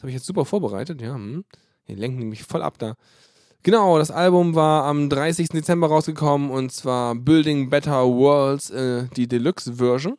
habe 0.00 0.10
ich 0.10 0.14
jetzt 0.14 0.26
super 0.26 0.44
vorbereitet, 0.44 1.00
ja. 1.00 1.14
Hm. 1.14 1.44
Die 1.88 1.94
lenken 1.94 2.18
nämlich 2.18 2.44
voll 2.44 2.62
ab 2.62 2.78
da. 2.78 2.94
Genau, 3.62 3.98
das 3.98 4.10
Album 4.10 4.54
war 4.54 4.84
am 4.84 5.10
30. 5.10 5.48
Dezember 5.48 5.88
rausgekommen 5.88 6.50
und 6.50 6.70
zwar 6.72 7.14
Building 7.14 7.70
Better 7.70 8.06
Worlds, 8.06 8.70
äh, 8.70 9.08
die 9.16 9.26
Deluxe-Version. 9.26 10.16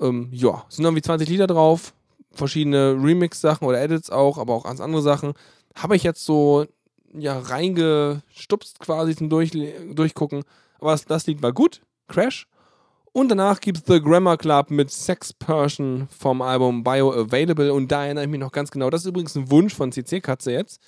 Ähm, 0.00 0.28
ja, 0.32 0.64
sind 0.68 0.84
irgendwie 0.84 1.02
20 1.02 1.28
Lieder 1.28 1.46
drauf, 1.46 1.94
verschiedene 2.32 2.92
Remix-Sachen 2.92 3.66
oder 3.66 3.80
Edits 3.80 4.10
auch, 4.10 4.38
aber 4.38 4.54
auch 4.54 4.64
ganz 4.64 4.80
andere 4.80 5.02
Sachen. 5.02 5.32
Habe 5.74 5.96
ich 5.96 6.02
jetzt 6.02 6.24
so 6.24 6.66
ja, 7.12 7.38
reingestupst 7.38 8.78
quasi 8.78 9.16
zum 9.16 9.30
Durch 9.30 9.50
Durchgucken. 9.50 10.44
Aber 10.78 10.92
das, 10.92 11.04
das 11.04 11.26
Lied 11.26 11.42
war 11.42 11.52
gut, 11.52 11.80
Crash. 12.08 12.46
Und 13.12 13.28
danach 13.28 13.60
gibt 13.60 13.78
es 13.78 13.84
The 13.86 14.00
Grammar 14.00 14.36
Club 14.36 14.70
mit 14.70 14.90
Sex 14.90 15.32
Person 15.32 16.08
vom 16.16 16.42
Album 16.42 16.84
Bioavailable. 16.84 17.72
Und 17.72 17.90
da 17.90 18.04
erinnere 18.04 18.24
ich 18.24 18.30
mich 18.30 18.38
noch 18.38 18.52
ganz 18.52 18.70
genau. 18.70 18.88
Das 18.88 19.02
ist 19.02 19.08
übrigens 19.08 19.34
ein 19.34 19.50
Wunsch 19.50 19.74
von 19.74 19.90
CC 19.90 20.20
Katze 20.20 20.52
jetzt. 20.52 20.80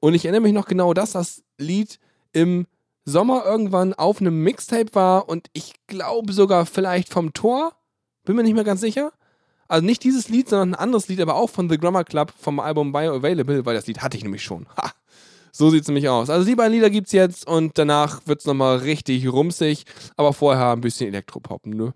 Und 0.00 0.14
ich 0.14 0.24
erinnere 0.24 0.42
mich 0.42 0.52
noch 0.52 0.66
genau, 0.66 0.92
dass 0.92 1.12
das 1.12 1.42
Lied 1.56 1.98
im 2.32 2.66
Sommer 3.04 3.44
irgendwann 3.46 3.94
auf 3.94 4.20
einem 4.20 4.42
Mixtape 4.42 4.94
war. 4.94 5.28
Und 5.28 5.48
ich 5.54 5.74
glaube 5.86 6.32
sogar 6.34 6.66
vielleicht 6.66 7.08
vom 7.08 7.32
Tor. 7.32 7.72
Bin 8.24 8.36
mir 8.36 8.42
nicht 8.42 8.54
mehr 8.54 8.64
ganz 8.64 8.80
sicher. 8.80 9.12
Also 9.66 9.86
nicht 9.86 10.04
dieses 10.04 10.28
Lied, 10.28 10.50
sondern 10.50 10.74
ein 10.74 10.80
anderes 10.80 11.08
Lied, 11.08 11.20
aber 11.20 11.36
auch 11.36 11.48
von 11.48 11.70
The 11.70 11.78
Grammar 11.78 12.04
Club 12.04 12.34
vom 12.38 12.60
Album 12.60 12.92
Bioavailable, 12.92 13.64
weil 13.64 13.74
das 13.74 13.86
Lied 13.86 14.02
hatte 14.02 14.18
ich 14.18 14.22
nämlich 14.22 14.42
schon. 14.42 14.66
Ha! 14.76 14.92
So 15.54 15.70
sieht 15.70 15.82
es 15.82 15.88
nämlich 15.88 16.08
aus. 16.08 16.30
Also 16.30 16.46
die 16.46 16.54
beiden 16.54 16.72
Lieder 16.72 16.90
gibt 16.90 17.08
es 17.08 17.12
jetzt 17.12 17.46
und 17.46 17.76
danach 17.76 18.26
wird 18.26 18.40
es 18.40 18.46
nochmal 18.46 18.78
richtig 18.78 19.30
rumsig, 19.30 19.84
aber 20.16 20.32
vorher 20.32 20.72
ein 20.72 20.80
bisschen 20.80 21.08
Elektropop, 21.08 21.66
ne? 21.66 21.92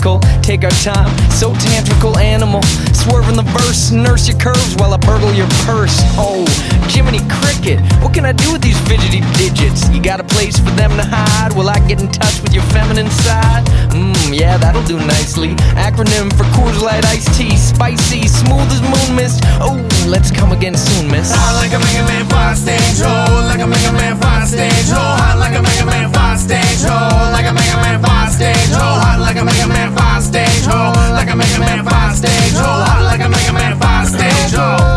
cycle 0.00 0.39
Take 0.50 0.64
our 0.64 0.82
time, 0.82 1.06
so 1.30 1.54
tantrical 1.54 2.18
animal. 2.18 2.60
Swerve 2.90 3.28
in 3.28 3.36
the 3.36 3.46
verse, 3.54 3.92
nurse 3.92 4.26
your 4.26 4.36
curves 4.36 4.74
while 4.82 4.92
I 4.92 4.96
burgle 4.96 5.30
your 5.30 5.46
purse. 5.62 6.02
Oh, 6.18 6.42
Jiminy 6.90 7.22
Cricket, 7.30 7.78
what 8.02 8.14
can 8.14 8.26
I 8.26 8.32
do 8.32 8.50
with 8.50 8.60
these 8.60 8.74
fidgety 8.90 9.22
digits? 9.38 9.86
You 9.94 10.02
got 10.02 10.18
a 10.18 10.24
place 10.26 10.58
for 10.58 10.74
them 10.74 10.90
to 10.98 11.06
hide? 11.06 11.54
Will 11.54 11.70
I 11.70 11.78
get 11.86 12.02
in 12.02 12.10
touch 12.10 12.42
with 12.42 12.52
your 12.52 12.64
feminine 12.74 13.08
side? 13.22 13.62
Mmm, 13.94 14.34
yeah, 14.34 14.58
that'll 14.58 14.82
do 14.90 14.98
nicely. 14.98 15.54
Acronym 15.78 16.34
for 16.34 16.42
Coors 16.50 16.82
Light 16.82 17.06
Iced 17.06 17.30
Tea, 17.38 17.54
spicy, 17.54 18.26
smooth 18.26 18.66
as 18.74 18.82
moon 18.82 19.14
mist. 19.14 19.46
Oh, 19.62 19.78
let's 20.10 20.32
come 20.32 20.50
again 20.50 20.74
soon, 20.74 21.06
miss. 21.06 21.30
Hot 21.30 21.62
like 21.62 21.70
a 21.70 21.78
Mega 21.78 22.02
Man 22.10 22.26
5 22.26 22.58
stage 22.58 22.98
hole, 22.98 23.46
like 23.46 23.62
a 23.62 23.68
Mega 23.70 23.92
Man 23.94 24.18
5 24.18 24.48
stage 24.48 24.90
hole, 24.90 25.14
hot 25.14 25.38
like 25.38 25.54
a 25.54 25.62
Mega 25.62 25.86
Man 25.86 26.10
5 26.10 26.40
stage 26.42 26.82
hole, 26.82 27.30
like 27.30 27.46
a 27.46 27.54
Mega 27.54 27.76
Man 27.86 28.02
5 28.02 28.32
stage 28.34 28.74
hole, 28.74 28.98
hot 28.98 29.20
like 29.22 29.38
a 29.38 29.44
Mega 29.44 29.68
Man 29.70 29.94
5 29.94 30.09
stage 30.30 30.64
hole, 30.64 30.92
like 31.10 31.28
a 31.28 31.34
Mega 31.34 31.58
Man 31.58 31.84
5 31.84 32.16
stage 32.16 32.52
hole, 32.54 32.84
hot 32.86 33.02
like 33.02 33.20
a 33.20 33.28
Mega 33.28 33.52
Man 33.52 33.76
5 33.80 34.08
stage 34.08 34.54
hole. 34.54 34.89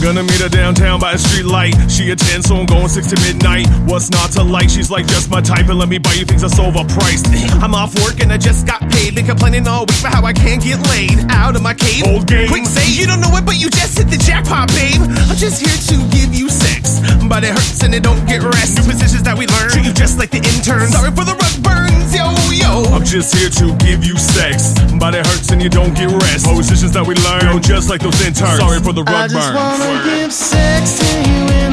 Ladies. 0.00 0.08
I'm 0.08 0.16
gonna 0.16 0.26
meet 0.26 0.40
her 0.40 0.48
downtown 0.48 1.00
by 1.00 1.12
a 1.12 1.18
street 1.18 1.44
light. 1.44 1.74
She 1.90 2.10
attends, 2.10 2.48
so 2.48 2.56
I'm 2.56 2.66
going 2.66 2.88
six 2.88 3.08
to 3.08 3.16
midnight. 3.20 3.68
What's 3.86 4.10
not 4.10 4.30
to 4.32 4.42
like? 4.42 4.68
She's 4.68 4.90
like 4.90 5.06
just 5.06 5.30
my 5.30 5.40
type, 5.40 5.68
and 5.68 5.78
let 5.78 5.88
me 5.88 5.98
buy 5.98 6.14
you 6.14 6.24
things 6.24 6.42
that's 6.42 6.58
overpriced. 6.58 7.28
I'm 7.62 7.74
off 7.74 7.94
work 8.02 8.20
and 8.20 8.32
I 8.32 8.38
just 8.38 8.66
got 8.66 8.80
paid. 8.90 9.14
Been 9.14 9.26
complaining 9.26 9.66
all 9.68 9.86
week 9.86 10.00
about 10.00 10.14
how 10.14 10.24
I 10.24 10.32
can't 10.32 10.62
get 10.62 10.80
laid. 10.88 11.18
Out 11.30 11.56
of 11.56 11.62
my 11.62 11.74
cave. 11.74 12.04
Old 12.06 12.26
game. 12.26 12.48
Quick 12.48 12.66
say 12.66 12.90
you 12.90 13.06
don't 13.06 13.20
know 13.20 13.34
it, 13.36 13.44
but 13.44 13.60
you 13.60 13.70
just 13.70 13.98
hit 13.98 14.08
the 14.08 14.18
jackpot, 14.18 14.68
babe. 14.68 15.00
I'm 15.00 15.36
just 15.36 15.60
here 15.60 15.76
to 15.92 15.96
give 16.10 16.34
you 16.34 16.48
sex, 16.48 17.00
but 17.28 17.44
it 17.44 17.52
hurts 17.52 17.82
and 17.82 17.94
it 17.94 18.02
don't 18.02 18.24
get 18.26 18.42
rest. 18.42 18.78
New 18.78 18.84
positions 18.90 19.22
that 19.24 19.36
we 19.36 19.46
learn. 19.46 19.70
Treat 19.70 19.86
you 19.86 19.92
just 19.92 20.18
like 20.18 20.30
the 20.30 20.38
interns. 20.38 20.92
Sorry 20.92 21.10
for 21.10 21.24
the 21.24 21.36
rug 21.36 21.56
burns, 21.62 22.14
yo 22.14 22.30
yo. 22.60 22.84
I'm 22.94 23.04
just 23.04 23.34
here 23.34 23.50
to 23.50 23.76
give 23.84 24.04
you 24.04 24.16
sex, 24.16 24.74
but 24.98 25.14
it 25.14 25.26
hurts 25.26 25.50
and 25.50 25.62
you 25.62 25.68
don't 25.68 25.94
get 25.94 26.08
rest. 26.08 26.46
Positions 26.46 26.92
that 26.92 27.06
we 27.06 27.14
learn. 27.26 27.42
Yo, 27.42 27.58
just 27.58 27.88
like 27.88 28.00
those 28.00 28.20
interns. 28.20 28.60
Sorry 28.60 28.80
for 28.80 28.92
the 28.92 29.02
I 29.06 29.26
rug 29.26 29.30
just 29.30 29.52
burns. 29.52 29.89
Wanna 29.90 30.04
give 30.04 30.32
sex 30.32 30.98
to 30.98 31.30
you 31.30 31.48
in 31.64 31.70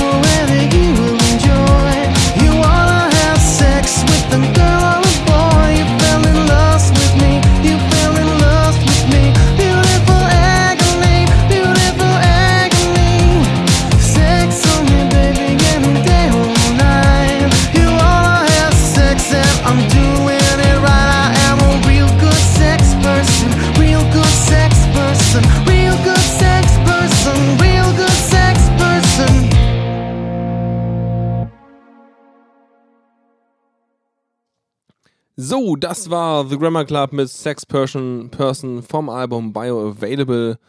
So, 35.49 35.77
das 35.77 36.09
war 36.09 36.45
The 36.45 36.57
Grammar 36.57 36.83
Club 36.83 37.13
mit 37.13 37.29
Sex 37.29 37.65
Person, 37.65 38.29
Person 38.29 38.83
vom 38.83 39.07
Album 39.07 39.53
Bioavailable. 39.53 40.59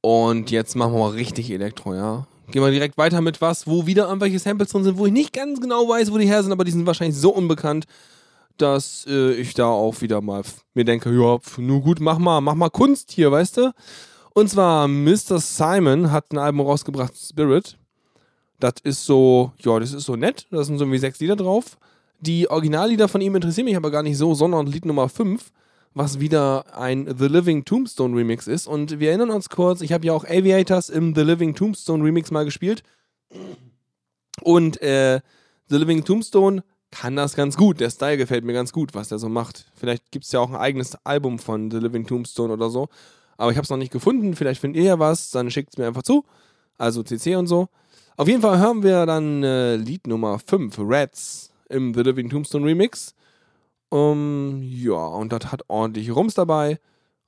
Und 0.00 0.50
jetzt 0.50 0.74
machen 0.74 0.94
wir 0.94 0.98
mal 0.98 1.10
richtig 1.10 1.52
Elektro, 1.52 1.94
ja. 1.94 2.26
Gehen 2.50 2.60
wir 2.60 2.72
direkt 2.72 2.98
weiter 2.98 3.20
mit 3.20 3.40
was, 3.40 3.68
wo 3.68 3.86
wieder 3.86 4.08
irgendwelche 4.08 4.40
Samples 4.40 4.70
drin 4.70 4.82
sind, 4.82 4.98
wo 4.98 5.06
ich 5.06 5.12
nicht 5.12 5.32
ganz 5.32 5.60
genau 5.60 5.88
weiß, 5.88 6.10
wo 6.10 6.18
die 6.18 6.26
her 6.26 6.42
sind, 6.42 6.50
aber 6.50 6.64
die 6.64 6.72
sind 6.72 6.84
wahrscheinlich 6.84 7.16
so 7.16 7.32
unbekannt, 7.32 7.84
dass 8.56 9.06
äh, 9.08 9.34
ich 9.34 9.54
da 9.54 9.66
auch 9.66 10.00
wieder 10.00 10.20
mal 10.20 10.42
mir 10.74 10.84
denke, 10.84 11.10
ja, 11.10 11.38
nur 11.58 11.80
gut, 11.80 12.00
mach 12.00 12.18
mal, 12.18 12.40
mach 12.40 12.56
mal 12.56 12.70
Kunst 12.70 13.12
hier, 13.12 13.30
weißt 13.30 13.58
du? 13.58 13.72
Und 14.34 14.50
zwar 14.50 14.88
Mr. 14.88 15.38
Simon 15.38 16.10
hat 16.10 16.32
ein 16.32 16.38
Album 16.38 16.62
rausgebracht, 16.66 17.16
Spirit. 17.16 17.78
Das 18.58 18.74
ist 18.82 19.04
so, 19.04 19.52
ja, 19.60 19.78
das 19.78 19.92
ist 19.92 20.06
so 20.06 20.16
nett. 20.16 20.48
Da 20.50 20.64
sind 20.64 20.78
so 20.78 20.84
irgendwie 20.84 20.98
sechs 20.98 21.20
Lieder 21.20 21.36
drauf. 21.36 21.78
Die 22.20 22.50
Originallieder 22.50 23.08
von 23.08 23.20
ihm 23.20 23.36
interessieren 23.36 23.66
mich 23.66 23.76
aber 23.76 23.90
gar 23.90 24.02
nicht 24.02 24.16
so, 24.16 24.34
sondern 24.34 24.66
Lied 24.66 24.84
Nummer 24.84 25.08
5, 25.08 25.52
was 25.94 26.18
wieder 26.18 26.76
ein 26.76 27.14
The 27.16 27.26
Living 27.26 27.64
Tombstone 27.64 28.16
Remix 28.16 28.46
ist. 28.46 28.66
Und 28.66 28.98
wir 28.98 29.10
erinnern 29.10 29.30
uns 29.30 29.48
kurz, 29.48 29.80
ich 29.80 29.92
habe 29.92 30.06
ja 30.06 30.12
auch 30.12 30.24
Aviators 30.24 30.88
im 30.88 31.14
The 31.14 31.22
Living 31.22 31.54
Tombstone 31.54 32.02
Remix 32.04 32.30
mal 32.30 32.44
gespielt. 32.44 32.82
Und 34.42 34.82
äh, 34.82 35.20
The 35.68 35.76
Living 35.76 36.04
Tombstone 36.04 36.64
kann 36.90 37.16
das 37.16 37.36
ganz 37.36 37.56
gut. 37.56 37.80
Der 37.80 37.90
Style 37.90 38.16
gefällt 38.16 38.44
mir 38.44 38.52
ganz 38.52 38.72
gut, 38.72 38.94
was 38.94 39.08
der 39.08 39.18
so 39.18 39.28
macht. 39.28 39.66
Vielleicht 39.74 40.10
gibt 40.10 40.24
es 40.24 40.32
ja 40.32 40.40
auch 40.40 40.50
ein 40.50 40.56
eigenes 40.56 40.96
Album 41.04 41.38
von 41.38 41.70
The 41.70 41.78
Living 41.78 42.06
Tombstone 42.06 42.52
oder 42.52 42.70
so. 42.70 42.88
Aber 43.36 43.50
ich 43.52 43.56
habe 43.56 43.64
es 43.64 43.70
noch 43.70 43.76
nicht 43.76 43.92
gefunden. 43.92 44.34
Vielleicht 44.34 44.60
findet 44.60 44.82
ihr 44.82 44.88
ja 44.88 44.98
was, 44.98 45.30
dann 45.30 45.50
schickt 45.50 45.70
es 45.70 45.78
mir 45.78 45.86
einfach 45.86 46.02
zu. 46.02 46.24
Also 46.78 47.02
CC 47.02 47.36
und 47.36 47.46
so. 47.46 47.68
Auf 48.16 48.26
jeden 48.26 48.42
Fall 48.42 48.58
hören 48.58 48.82
wir 48.82 49.06
dann 49.06 49.44
äh, 49.44 49.76
Lied 49.76 50.06
Nummer 50.08 50.40
5, 50.40 50.76
Rats, 50.80 51.47
im 51.68 51.94
The 51.94 52.00
Living 52.02 52.30
Tombstone 52.30 52.66
Remix. 52.66 53.14
Um, 53.90 54.60
ja, 54.62 55.06
und 55.06 55.32
das 55.32 55.50
hat 55.50 55.62
ordentlich 55.68 56.14
Rums 56.14 56.34
dabei. 56.34 56.78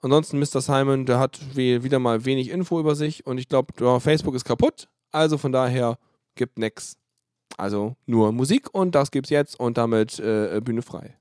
Ansonsten 0.03 0.39
Mr. 0.39 0.61
Simon, 0.61 1.05
der 1.05 1.19
hat 1.19 1.39
wieder 1.55 1.99
mal 1.99 2.25
wenig 2.25 2.51
Info 2.51 2.81
über 2.81 2.95
sich 2.95 3.27
und 3.27 3.39
ich 3.39 3.49
glaube, 3.49 4.01
Facebook 4.01 4.35
ist 4.35 4.45
kaputt. 4.45 4.89
Also 5.13 5.37
von 5.37 5.53
daher 5.53 5.99
gibt 6.37 6.59
nix. 6.59 6.97
Also 7.59 7.97
nur 8.07 8.33
Musik 8.33 8.73
und 8.73 8.95
das 8.95 9.11
gibt's 9.11 9.31
jetzt 9.31 9.59
und 9.59 9.77
damit 9.77 10.19
äh, 10.19 10.61
Bühne 10.63 10.83
frei. 10.83 11.17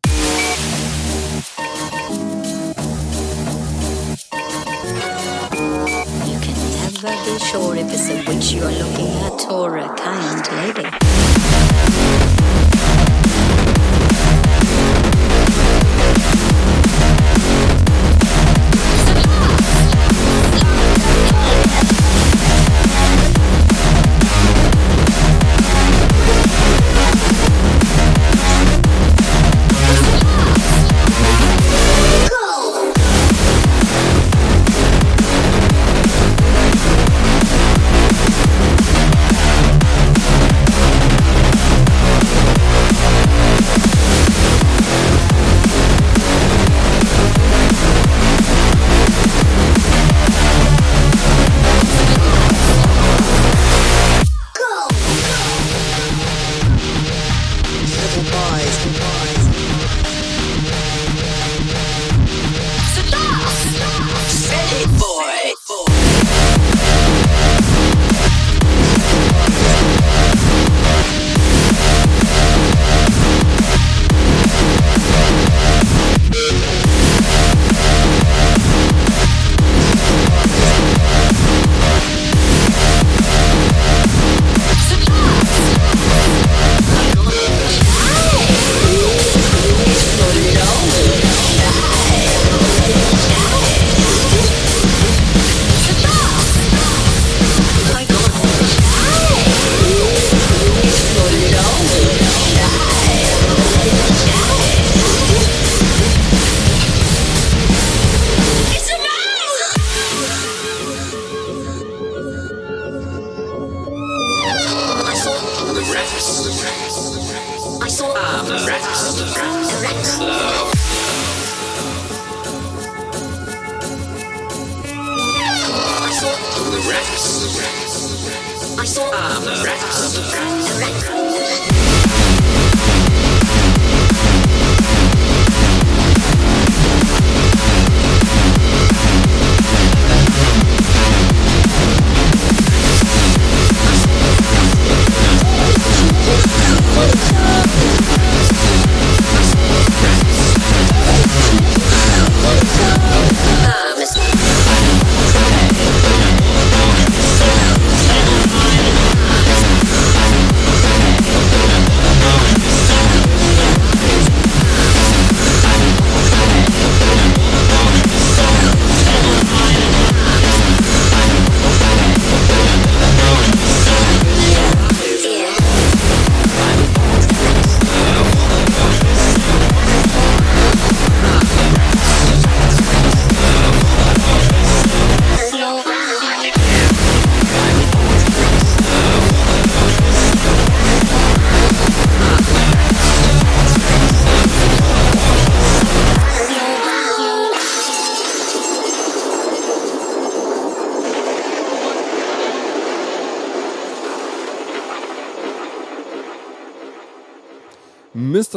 You 6.26 6.40
can 6.40 6.56
never 6.84 7.12
be 7.26 7.40
sure 7.40 7.76
if 7.76 7.92
it's 7.92 8.10
a 8.10 8.16
witch 8.28 8.54
you're 8.54 8.72
looking 8.72 9.12
at 9.26 9.52
or 9.52 9.78
a 9.78 9.94
kind 9.96 10.48
lady. 10.54 12.19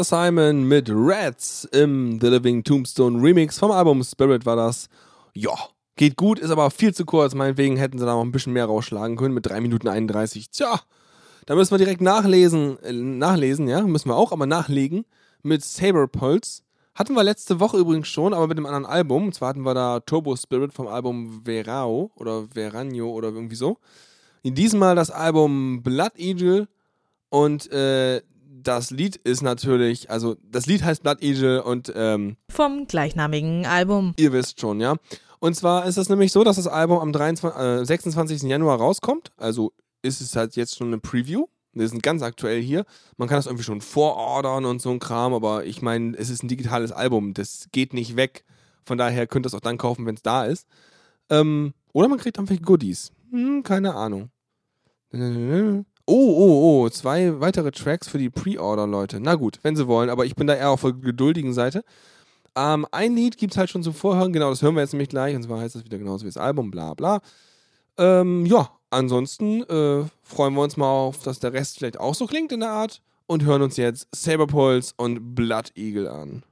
Mr. 0.02 0.24
Simon 0.24 0.64
mit 0.64 0.88
Rats 0.90 1.64
im 1.70 2.18
The 2.20 2.26
Living 2.26 2.64
Tombstone 2.64 3.22
Remix 3.22 3.60
vom 3.60 3.70
Album 3.70 4.02
Spirit 4.02 4.44
war 4.44 4.56
das. 4.56 4.88
Ja, 5.32 5.54
geht 5.94 6.16
gut, 6.16 6.40
ist 6.40 6.50
aber 6.50 6.72
viel 6.72 6.92
zu 6.92 7.04
kurz. 7.04 7.36
Meinetwegen 7.36 7.76
hätten 7.76 7.98
sie 7.98 8.04
da 8.04 8.14
noch 8.14 8.24
ein 8.24 8.32
bisschen 8.32 8.52
mehr 8.52 8.64
rausschlagen 8.64 9.16
können 9.16 9.32
mit 9.32 9.46
3 9.46 9.60
Minuten 9.60 9.86
31. 9.86 10.50
Tja, 10.50 10.80
da 11.46 11.54
müssen 11.54 11.70
wir 11.70 11.78
direkt 11.78 12.00
nachlesen. 12.00 12.82
Äh, 12.82 12.92
nachlesen, 12.92 13.68
ja, 13.68 13.80
müssen 13.82 14.08
wir 14.08 14.16
auch, 14.16 14.32
aber 14.32 14.44
nachlegen 14.44 15.04
mit 15.44 15.62
Saber 15.62 16.08
Pulse. 16.08 16.62
Hatten 16.96 17.14
wir 17.14 17.22
letzte 17.22 17.60
Woche 17.60 17.78
übrigens 17.78 18.08
schon, 18.08 18.34
aber 18.34 18.48
mit 18.48 18.56
einem 18.56 18.66
anderen 18.66 18.86
Album. 18.86 19.26
Und 19.26 19.36
zwar 19.36 19.50
hatten 19.50 19.62
wir 19.62 19.74
da 19.74 20.00
Turbo 20.00 20.34
Spirit 20.34 20.72
vom 20.72 20.88
Album 20.88 21.42
Verao 21.44 22.10
oder 22.16 22.48
Verano 22.52 23.08
oder 23.12 23.28
irgendwie 23.28 23.54
so. 23.54 23.78
In 24.42 24.56
diesem 24.56 24.80
Mal 24.80 24.96
das 24.96 25.12
Album 25.12 25.84
Blood 25.84 26.18
Eagle 26.18 26.66
und 27.28 27.70
äh, 27.70 28.20
das 28.62 28.90
Lied 28.90 29.16
ist 29.16 29.42
natürlich, 29.42 30.10
also 30.10 30.36
das 30.42 30.66
Lied 30.66 30.82
heißt 30.84 31.02
Blood 31.02 31.22
Eagle 31.22 31.62
und 31.62 31.92
ähm, 31.94 32.36
Vom 32.48 32.86
gleichnamigen 32.86 33.66
Album. 33.66 34.14
ihr 34.16 34.32
wisst 34.32 34.60
schon, 34.60 34.80
ja. 34.80 34.96
Und 35.40 35.54
zwar 35.54 35.86
ist 35.86 35.96
es 35.96 36.08
nämlich 36.08 36.30
so, 36.30 36.44
dass 36.44 36.56
das 36.56 36.68
Album 36.68 36.98
am 37.00 37.12
23, 37.12 37.60
äh, 37.60 37.84
26. 37.84 38.42
Januar 38.42 38.78
rauskommt. 38.78 39.32
Also 39.36 39.72
ist 40.02 40.20
es 40.20 40.36
halt 40.36 40.54
jetzt 40.56 40.76
schon 40.76 40.88
eine 40.88 40.98
Preview. 40.98 41.46
Wir 41.72 41.88
sind 41.88 42.02
ganz 42.02 42.22
aktuell 42.22 42.60
hier. 42.60 42.84
Man 43.16 43.28
kann 43.28 43.38
das 43.38 43.46
irgendwie 43.46 43.64
schon 43.64 43.80
vorordern 43.80 44.64
und 44.66 44.80
so 44.80 44.90
ein 44.90 44.98
Kram, 44.98 45.34
aber 45.34 45.64
ich 45.64 45.82
meine, 45.82 46.16
es 46.16 46.30
ist 46.30 46.42
ein 46.44 46.48
digitales 46.48 46.92
Album. 46.92 47.34
Das 47.34 47.68
geht 47.72 47.92
nicht 47.94 48.16
weg. 48.16 48.44
Von 48.84 48.98
daher 48.98 49.26
könnt 49.26 49.46
ihr 49.46 49.48
es 49.48 49.54
auch 49.54 49.60
dann 49.60 49.78
kaufen, 49.78 50.06
wenn 50.06 50.14
es 50.14 50.22
da 50.22 50.44
ist. 50.44 50.66
Ähm, 51.30 51.72
oder 51.92 52.08
man 52.08 52.18
kriegt 52.18 52.38
einfach 52.38 52.60
Goodies. 52.60 53.10
Hm, 53.30 53.62
keine 53.62 53.94
Ahnung. 53.94 54.30
Oh, 56.06 56.14
oh, 56.14 56.84
oh, 56.84 56.88
zwei 56.88 57.40
weitere 57.40 57.70
Tracks 57.70 58.08
für 58.08 58.18
die 58.18 58.30
Pre-Order, 58.30 58.86
Leute. 58.86 59.20
Na 59.20 59.36
gut, 59.36 59.60
wenn 59.62 59.76
sie 59.76 59.86
wollen, 59.86 60.10
aber 60.10 60.24
ich 60.24 60.34
bin 60.34 60.46
da 60.46 60.54
eher 60.54 60.70
auf 60.70 60.82
der 60.82 60.92
geduldigen 60.92 61.52
Seite. 61.52 61.84
Ähm, 62.56 62.86
ein 62.90 63.14
Lied 63.14 63.38
gibt 63.38 63.52
es 63.52 63.58
halt 63.58 63.70
schon 63.70 63.82
zum 63.82 63.94
Vorhören, 63.94 64.32
genau, 64.32 64.50
das 64.50 64.62
hören 64.62 64.74
wir 64.74 64.82
jetzt 64.82 64.92
nämlich 64.92 65.08
gleich, 65.08 65.34
und 65.34 65.42
zwar 65.42 65.60
heißt 65.60 65.74
das 65.74 65.84
wieder 65.84 65.98
genauso 65.98 66.24
wie 66.24 66.28
das 66.28 66.36
Album, 66.36 66.70
bla 66.70 66.94
bla. 66.94 67.20
Ähm, 67.98 68.46
ja, 68.46 68.70
ansonsten 68.90 69.62
äh, 69.62 70.04
freuen 70.22 70.54
wir 70.54 70.62
uns 70.62 70.76
mal 70.76 70.90
auf, 70.90 71.22
dass 71.22 71.38
der 71.38 71.52
Rest 71.52 71.78
vielleicht 71.78 72.00
auch 72.00 72.14
so 72.14 72.26
klingt 72.26 72.52
in 72.52 72.60
der 72.60 72.70
Art 72.70 73.00
und 73.26 73.44
hören 73.44 73.62
uns 73.62 73.76
jetzt 73.76 74.08
Saberpulse 74.12 74.92
und 74.96 75.34
Blood 75.34 75.72
Eagle 75.76 76.08
an. 76.08 76.42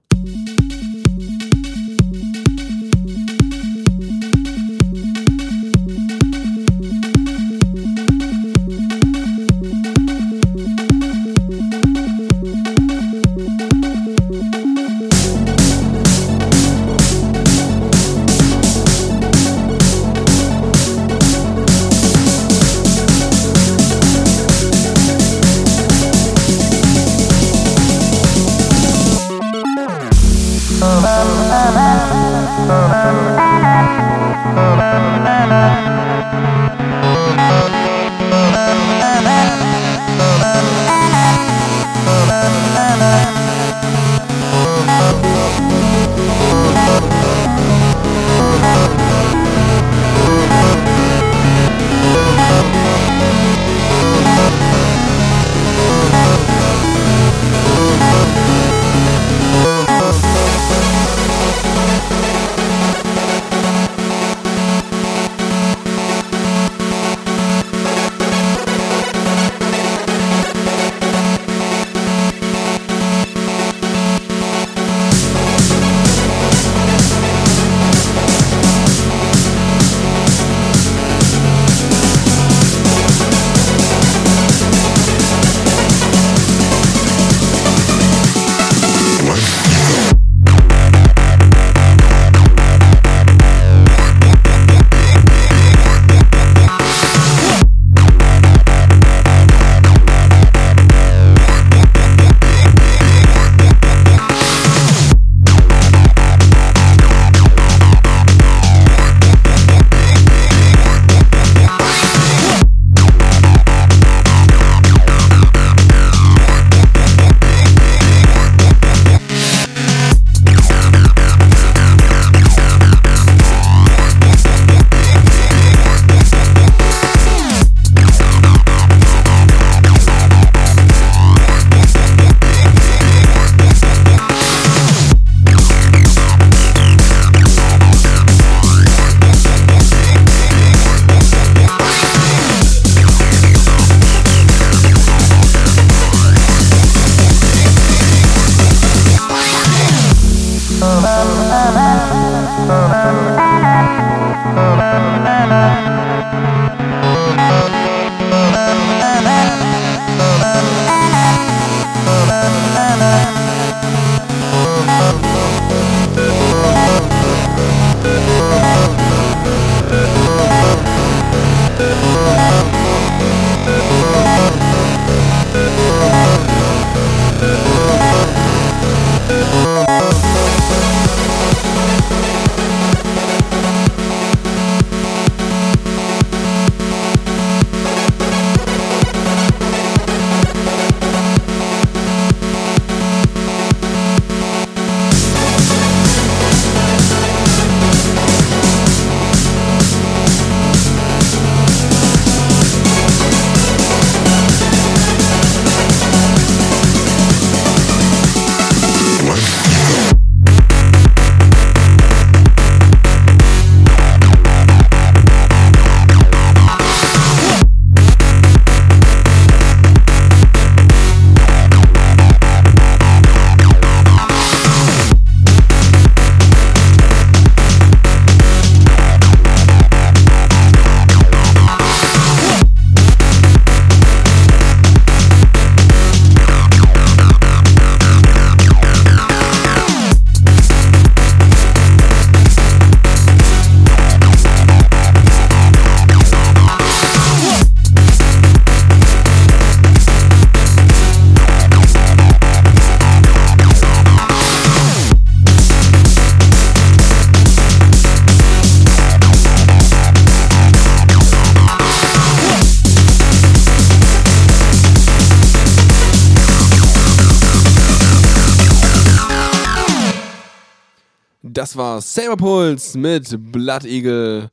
War 271.81 272.03
Saberpulse 272.03 272.99
mit 272.99 273.53
Blood 273.53 273.87
Eagle 273.87 274.51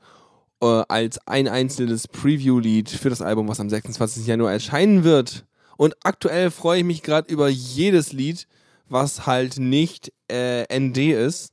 äh, 0.61 0.83
als 0.87 1.19
ein 1.27 1.49
einzelnes 1.49 2.07
Preview-Lied 2.07 2.89
für 2.89 3.09
das 3.09 3.21
Album, 3.21 3.49
was 3.49 3.59
am 3.59 3.69
26. 3.69 4.25
Januar 4.25 4.53
erscheinen 4.53 5.03
wird. 5.03 5.45
Und 5.75 5.97
aktuell 6.03 6.51
freue 6.51 6.79
ich 6.79 6.85
mich 6.85 7.03
gerade 7.03 7.29
über 7.29 7.49
jedes 7.49 8.13
Lied, 8.13 8.47
was 8.87 9.27
halt 9.27 9.59
nicht 9.59 10.13
äh, 10.31 10.63
ND 10.73 10.99
ist. 10.99 11.51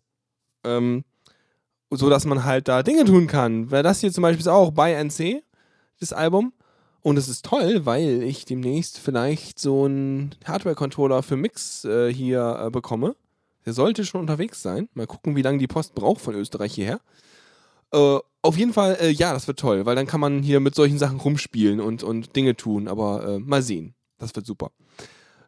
Ähm, 0.63 1.03
so 1.91 2.09
dass 2.09 2.25
man 2.25 2.45
halt 2.45 2.69
da 2.69 2.85
Dinge 2.85 3.05
tun 3.05 3.27
kann. 3.27 3.73
Weil 3.73 3.83
das 3.83 3.99
hier 3.99 4.13
zum 4.13 4.23
Beispiel 4.23 4.43
ist 4.43 4.47
auch 4.47 4.71
bei 4.71 4.93
NC. 4.93 5.43
das 5.99 6.13
Album. 6.13 6.53
Und 7.03 7.17
es 7.17 7.27
ist 7.27 7.45
toll, 7.45 7.85
weil 7.85 8.23
ich 8.23 8.45
demnächst 8.45 9.01
vielleicht 9.01 9.59
so 9.59 9.87
einen 9.87 10.37
Hardware-Controller 10.45 11.25
für 11.25 11.35
Mix 11.35 11.85
äh, 11.85 12.15
hier 12.15 12.63
äh, 12.65 12.71
bekomme. 12.71 13.17
Der 13.67 13.73
sollte 13.73 14.05
schon 14.05 14.21
unterwegs 14.21 14.63
sein. 14.63 14.89
Mal 14.95 15.07
gucken, 15.07 15.37
wie 15.37 15.43
lange 15.43 15.59
die 15.59 15.67
Post 15.67 15.95
braucht 15.95 16.21
von 16.21 16.35
Österreich 16.35 16.75
hierher. 16.75 17.01
Äh, 17.93 18.19
auf 18.43 18.57
jeden 18.57 18.73
Fall, 18.73 18.99
äh, 19.01 19.11
ja, 19.11 19.33
das 19.33 19.47
wird 19.47 19.59
toll, 19.59 19.87
weil 19.87 19.97
dann 19.97 20.07
kann 20.07 20.21
man 20.21 20.43
hier 20.43 20.61
mit 20.61 20.75
solchen 20.75 20.99
Sachen 20.99 21.19
rumspielen 21.19 21.81
und, 21.81 22.03
und 22.03 22.37
Dinge 22.37 22.57
tun. 22.57 22.89
Aber 22.89 23.27
äh, 23.27 23.39
mal 23.39 23.63
sehen. 23.63 23.95
Das 24.19 24.35
wird 24.37 24.47
super. 24.47 24.71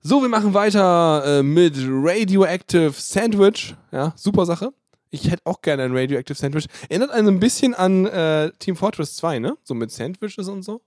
So, 0.03 0.23
wir 0.23 0.29
machen 0.29 0.55
weiter 0.55 1.41
äh, 1.41 1.43
mit 1.43 1.75
Radioactive 1.79 2.93
Sandwich. 2.97 3.75
Ja, 3.91 4.13
super 4.17 4.47
Sache. 4.47 4.73
Ich 5.11 5.31
hätte 5.31 5.43
auch 5.45 5.61
gerne 5.63 5.85
ein 5.85 5.97
Radioactive 5.97 6.37
Sandwich. 6.37 6.67
Erinnert 6.89 7.11
einen 7.11 7.29
ein 7.29 7.41
bisschen 7.41 7.75
an 7.75 8.07
äh, 8.07 8.51
Team 8.59 8.77
Fortress 8.77 9.17
2, 9.17 9.39
ne? 9.41 9.57
So 9.63 9.75
mit 9.75 9.91
Sandwiches 9.91 10.49
und 10.49 10.63
so. 10.63 10.81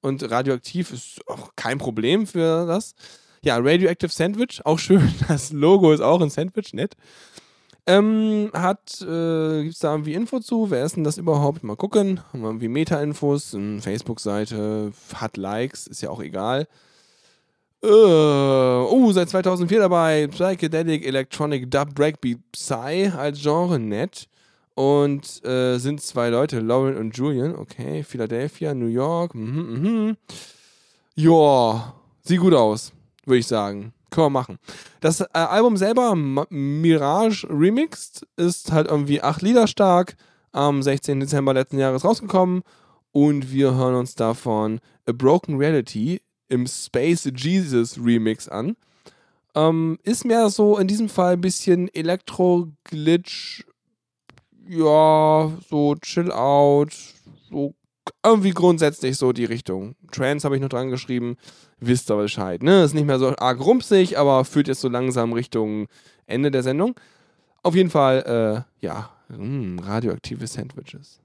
Und 0.00 0.30
radioaktiv 0.30 0.92
ist 0.92 1.20
auch 1.26 1.50
kein 1.56 1.78
Problem 1.78 2.26
für 2.26 2.66
das. 2.66 2.94
Ja, 3.42 3.56
Radioactive 3.58 4.10
Sandwich, 4.10 4.60
auch 4.64 4.78
schön. 4.78 5.14
Das 5.28 5.52
Logo 5.52 5.92
ist 5.92 6.00
auch 6.00 6.20
ein 6.20 6.30
Sandwich, 6.30 6.72
nett. 6.74 6.96
Ähm, 7.88 8.50
hat, 8.52 9.00
äh, 9.02 9.62
gibt's 9.62 9.78
da 9.78 9.92
irgendwie 9.92 10.14
Info 10.14 10.40
zu? 10.40 10.70
Wer 10.70 10.84
ist 10.84 10.96
denn 10.96 11.04
das 11.04 11.18
überhaupt? 11.18 11.62
Mal 11.62 11.76
gucken. 11.76 12.20
Haben 12.32 12.40
wir 12.40 12.48
irgendwie 12.48 12.68
Meta-Infos, 12.68 13.54
eine 13.54 13.80
Facebook-Seite, 13.80 14.92
hat 15.14 15.36
Likes, 15.36 15.86
ist 15.86 16.02
ja 16.02 16.10
auch 16.10 16.20
egal. 16.20 16.66
Äh, 17.84 17.86
oh, 17.86 19.12
seit 19.12 19.28
2004 19.30 19.78
dabei. 19.78 20.26
Psychedelic 20.26 21.06
Electronic 21.06 21.70
Dub 21.70 21.94
Breakbeat 21.94 22.38
Psy 22.50 23.12
als 23.16 23.40
Genre, 23.40 23.78
nett. 23.78 24.28
Und 24.74 25.44
äh, 25.46 25.78
sind 25.78 26.02
zwei 26.02 26.28
Leute, 26.28 26.60
Lauren 26.60 26.96
und 26.96 27.16
Julian. 27.16 27.54
Okay, 27.54 28.02
Philadelphia, 28.02 28.74
New 28.74 28.88
York. 28.88 29.34
Mhm, 29.34 29.80
mhm. 29.80 30.16
Ja, 31.14 31.94
sieht 32.22 32.40
gut 32.40 32.52
aus, 32.52 32.92
würde 33.26 33.38
ich 33.38 33.46
sagen. 33.46 33.92
Können 34.10 34.26
wir 34.26 34.30
machen. 34.30 34.58
Das 35.00 35.20
äh, 35.20 35.26
Album 35.32 35.76
selber, 35.76 36.14
Mirage 36.14 37.46
Remixed, 37.50 38.26
ist 38.36 38.72
halt 38.72 38.88
irgendwie 38.88 39.20
acht 39.20 39.42
Lieder 39.42 39.66
stark. 39.66 40.16
Am 40.52 40.82
16. 40.82 41.20
Dezember 41.20 41.52
letzten 41.52 41.78
Jahres 41.78 42.04
rausgekommen. 42.04 42.62
Und 43.12 43.52
wir 43.52 43.74
hören 43.74 43.94
uns 43.94 44.14
davon 44.14 44.80
A 45.06 45.12
Broken 45.12 45.56
Reality 45.56 46.22
im 46.48 46.66
Space 46.66 47.30
Jesus 47.34 47.98
Remix 47.98 48.48
an. 48.48 48.76
Ähm, 49.54 49.98
ist 50.02 50.24
mehr 50.24 50.50
so 50.50 50.78
in 50.78 50.86
diesem 50.86 51.08
Fall 51.08 51.34
ein 51.34 51.40
bisschen 51.40 51.88
Elektro-Glitch, 51.94 53.64
ja, 54.68 55.52
so 55.68 55.94
Chill 56.02 56.30
Out, 56.30 56.92
so 57.48 57.74
irgendwie 58.24 58.50
grundsätzlich 58.50 59.16
so 59.16 59.32
die 59.32 59.44
Richtung. 59.44 59.96
Trance 60.12 60.44
habe 60.44 60.56
ich 60.56 60.62
noch 60.62 60.68
dran 60.68 60.90
geschrieben, 60.90 61.36
wisst 61.80 62.10
ihr 62.10 62.16
Bescheid. 62.16 62.62
Ne? 62.62 62.82
Ist 62.84 62.94
nicht 62.94 63.06
mehr 63.06 63.18
so 63.18 63.34
arg 63.36 63.60
rumpsig, 63.60 64.18
aber 64.18 64.44
führt 64.44 64.68
jetzt 64.68 64.80
so 64.80 64.88
langsam 64.88 65.32
Richtung 65.32 65.86
Ende 66.26 66.50
der 66.50 66.62
Sendung. 66.62 66.94
Auf 67.62 67.74
jeden 67.74 67.90
Fall, 67.90 68.64
äh, 68.80 68.84
ja, 68.84 69.10
mh, 69.28 69.82
radioaktive 69.86 70.46
Sandwiches. 70.46 71.20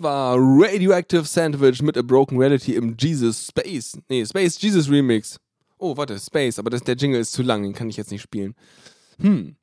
Das 0.00 0.04
war 0.04 0.38
Radioactive 0.38 1.24
Sandwich 1.26 1.82
mit 1.82 1.98
A 1.98 2.00
Broken 2.00 2.38
Reality 2.38 2.74
im 2.74 2.96
Jesus 2.98 3.48
Space. 3.48 3.98
Nee, 4.08 4.24
Space 4.24 4.58
Jesus 4.58 4.90
Remix. 4.90 5.38
Oh, 5.76 5.94
warte, 5.94 6.18
Space, 6.18 6.58
aber 6.58 6.70
das, 6.70 6.82
der 6.82 6.94
Jingle 6.94 7.20
ist 7.20 7.34
zu 7.34 7.42
lang, 7.42 7.62
den 7.62 7.74
kann 7.74 7.90
ich 7.90 7.98
jetzt 7.98 8.10
nicht 8.10 8.22
spielen. 8.22 8.54
Hm. 9.18 9.56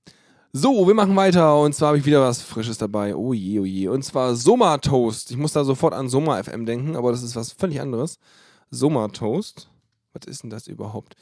So, 0.53 0.87
wir 0.87 0.93
machen 0.93 1.15
weiter 1.15 1.59
und 1.59 1.73
zwar 1.73 1.87
habe 1.87 1.97
ich 1.97 2.05
wieder 2.05 2.21
was 2.21 2.43
Frisches 2.43 2.77
dabei. 2.77 3.15
Oh 3.15 3.33
je, 3.33 3.59
oh 3.59 3.65
je. 3.65 3.87
Und 3.87 4.03
zwar 4.03 4.35
Soma 4.35 4.77
Toast. 4.77 5.31
Ich 5.31 5.37
muss 5.37 5.53
da 5.53 5.63
sofort 5.63 5.95
an 5.95 6.07
Soma 6.07 6.43
FM 6.43 6.67
denken, 6.67 6.95
aber 6.95 7.09
das 7.09 7.23
ist 7.23 7.35
was 7.35 7.53
völlig 7.53 7.81
anderes. 7.81 8.19
Soma 8.69 9.07
Toast. 9.07 9.71
Was 10.13 10.27
ist 10.27 10.43
denn 10.43 10.51
das 10.51 10.67
überhaupt? 10.67 11.15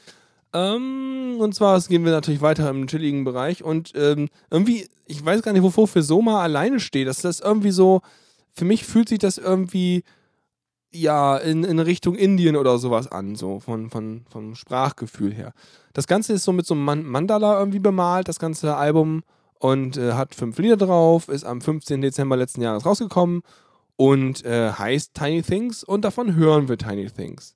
Ähm, 0.52 1.36
und 1.38 1.54
zwar 1.54 1.80
gehen 1.80 2.04
wir 2.04 2.12
natürlich 2.12 2.42
weiter 2.42 2.68
im 2.68 2.86
chilligen 2.86 3.24
Bereich 3.24 3.64
und 3.64 3.92
ähm, 3.94 4.28
irgendwie, 4.50 4.86
ich 5.06 5.24
weiß 5.24 5.40
gar 5.40 5.54
nicht, 5.54 5.62
wofür 5.62 6.02
Soma 6.02 6.42
alleine 6.42 6.80
steht. 6.80 7.08
Das 7.08 7.24
ist 7.24 7.40
irgendwie 7.40 7.70
so, 7.70 8.02
für 8.56 8.64
mich 8.64 8.84
fühlt 8.84 9.08
sich 9.08 9.18
das 9.18 9.38
irgendwie 9.38 10.02
ja 10.92 11.36
in, 11.36 11.62
in 11.64 11.78
Richtung 11.78 12.14
Indien 12.14 12.56
oder 12.56 12.78
sowas 12.78 13.10
an, 13.10 13.36
so 13.36 13.60
von, 13.60 13.90
von, 13.90 14.24
vom 14.30 14.54
Sprachgefühl 14.54 15.32
her. 15.32 15.52
Das 15.92 16.06
Ganze 16.06 16.32
ist 16.32 16.44
so 16.44 16.52
mit 16.52 16.66
so 16.66 16.74
einem 16.74 16.84
Man 16.84 17.04
Mandala 17.04 17.58
irgendwie 17.58 17.78
bemalt, 17.78 18.28
das 18.28 18.38
ganze 18.38 18.76
Album 18.76 19.22
und 19.58 19.96
äh, 19.96 20.12
hat 20.12 20.34
fünf 20.34 20.58
Lieder 20.58 20.76
drauf, 20.76 21.28
ist 21.28 21.44
am 21.44 21.60
15. 21.60 22.00
Dezember 22.00 22.36
letzten 22.36 22.62
Jahres 22.62 22.86
rausgekommen 22.86 23.42
und 23.96 24.44
äh, 24.44 24.72
heißt 24.72 25.14
Tiny 25.14 25.42
Things 25.42 25.84
und 25.84 26.04
davon 26.04 26.34
hören 26.34 26.68
wir 26.68 26.78
Tiny 26.78 27.10
Things. 27.10 27.54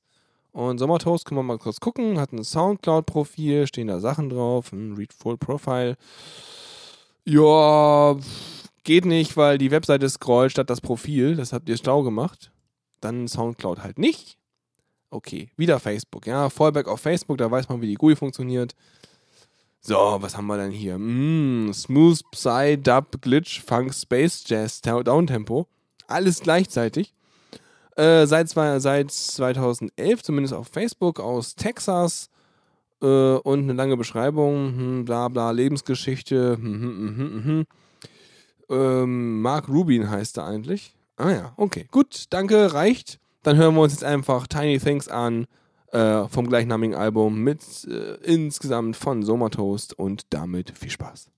Und 0.53 0.79
Sommertoast 0.79 1.25
können 1.25 1.39
wir 1.39 1.45
mal 1.45 1.59
kurz 1.59 1.79
gucken, 1.79 2.19
hat 2.19 2.33
ein 2.33 2.43
Soundcloud-Profil, 2.43 3.67
stehen 3.67 3.87
da 3.87 4.01
Sachen 4.01 4.29
drauf, 4.31 4.73
ein 4.73 4.95
Read 4.95 5.13
Full 5.13 5.39
Profile. 5.39 5.97
Ja, 7.25 8.17
geht 8.85 9.05
nicht, 9.05 9.37
weil 9.37 9.59
die 9.59 9.71
Webseite 9.71 10.09
scrollt 10.09 10.53
statt 10.53 10.71
das 10.71 10.81
Profil, 10.81 11.37
das 11.37 11.53
habt 11.53 11.69
ihr 11.69 11.77
schlau 11.77 12.03
gemacht. 12.03 12.51
Dann 13.01 13.29
Soundcloud 13.29 13.83
halt 13.83 13.99
nicht. 13.99 14.37
Okay, 15.11 15.51
wieder 15.57 15.81
Facebook, 15.81 16.27
ja, 16.27 16.51
Fallback 16.51 16.87
auf 16.87 17.01
Facebook, 17.01 17.39
da 17.39 17.51
weiß 17.51 17.69
man, 17.69 17.81
wie 17.81 17.89
die 17.89 17.95
GUI 17.95 18.15
funktioniert. 18.15 18.75
So, 19.81 19.97
was 20.21 20.37
haben 20.37 20.47
wir 20.47 20.59
denn 20.59 20.71
hier? 20.71 20.99
Mm, 20.99 21.73
Smooth, 21.73 22.21
Psy, 22.33 22.77
Dub, 22.81 23.21
Glitch, 23.23 23.63
Funk, 23.63 23.95
Space, 23.95 24.45
Jazz, 24.47 24.83
Downtempo. 24.83 25.67
Alles 26.07 26.41
gleichzeitig. 26.41 27.15
Äh, 27.97 28.27
seit, 28.27 28.49
zwei, 28.51 28.79
seit 28.79 29.11
2011, 29.11 30.23
zumindest 30.23 30.55
auf 30.55 30.69
Facebook, 30.69 31.19
aus 31.19 31.55
Texas. 31.55 32.29
Äh, 33.03 33.07
und 33.07 33.61
eine 33.61 33.73
lange 33.73 33.97
Beschreibung, 33.97 34.77
hm, 34.77 35.05
bla 35.07 35.29
bla, 35.29 35.51
Lebensgeschichte. 35.51 36.57
Hm, 36.57 36.63
hm, 36.63 36.99
hm, 36.99 37.17
hm, 37.17 37.45
hm. 37.45 37.67
Ähm, 38.71 39.43
Mark 39.43 39.69
Rubin 39.69 40.09
heißt 40.09 40.39
er 40.39 40.47
eigentlich. 40.47 40.95
Ah 41.17 41.31
ja, 41.31 41.53
okay. 41.57 41.87
Gut, 41.91 42.25
danke, 42.31 42.73
reicht. 42.73 43.19
Dann 43.43 43.57
hören 43.57 43.75
wir 43.75 43.83
uns 43.83 43.93
jetzt 43.93 44.05
einfach 44.05 44.47
Tiny 44.47 44.79
Things 44.79 45.09
an 45.09 45.47
äh, 45.93 46.27
vom 46.29 46.47
gleichnamigen 46.49 46.95
Album 46.95 47.43
mit 47.43 47.61
äh, 47.89 48.15
insgesamt 48.23 48.97
von 48.97 49.23
Somatoast 49.23 49.99
und 49.99 50.23
damit 50.31 50.79
viel 50.79 50.91
Spaß. 50.91 51.31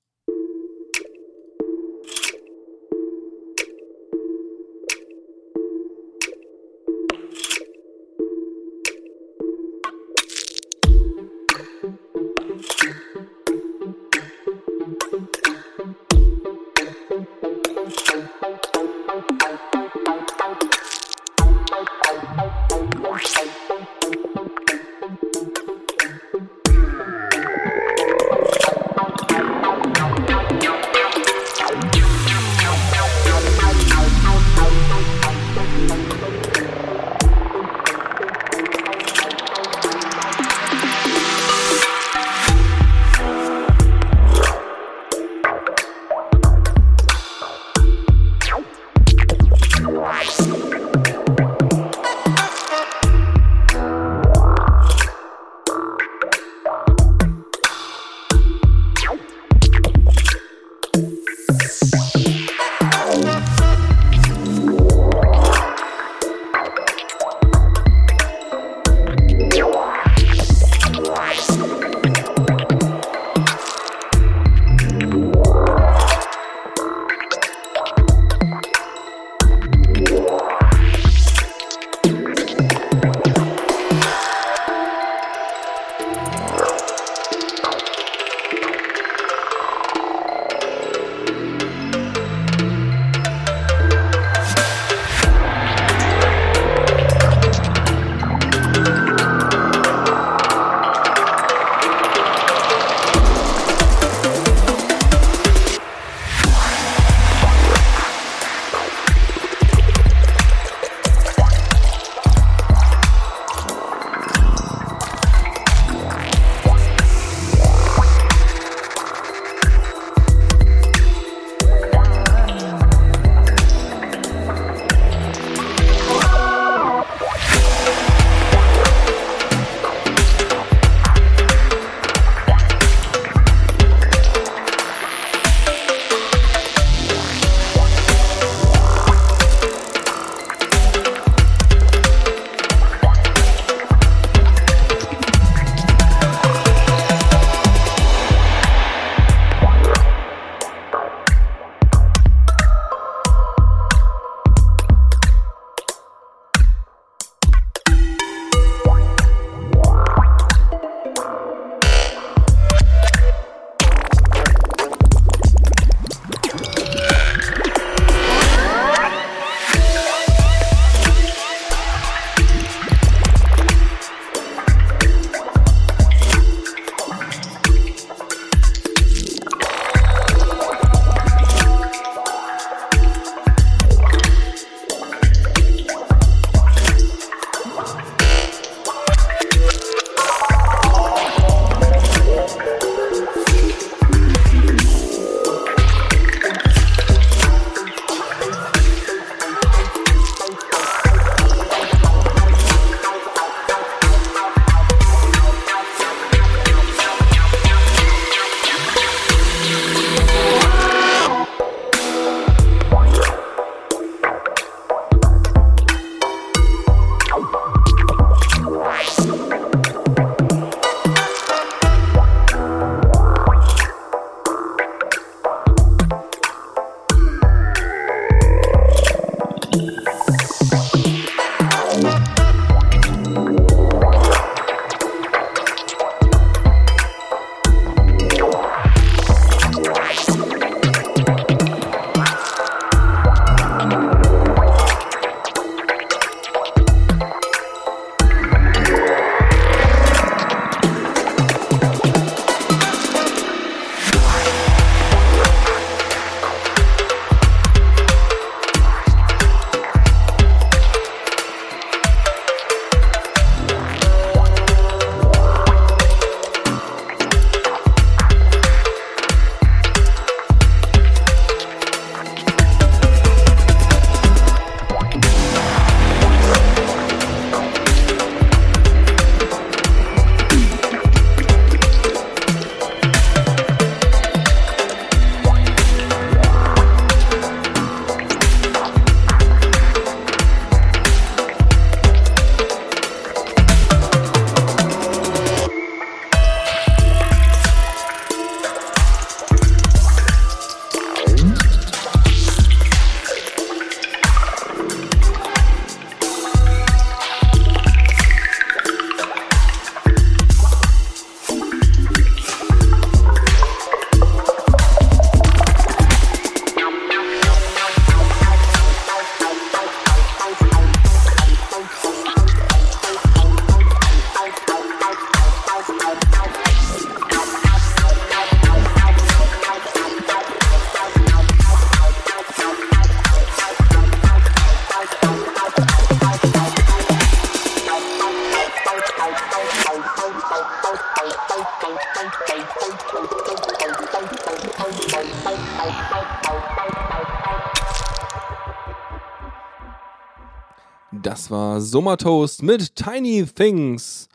Sommertoast 351.83 352.63
mit 352.63 352.97
Tiny 352.97 353.45
Things. 353.47 354.29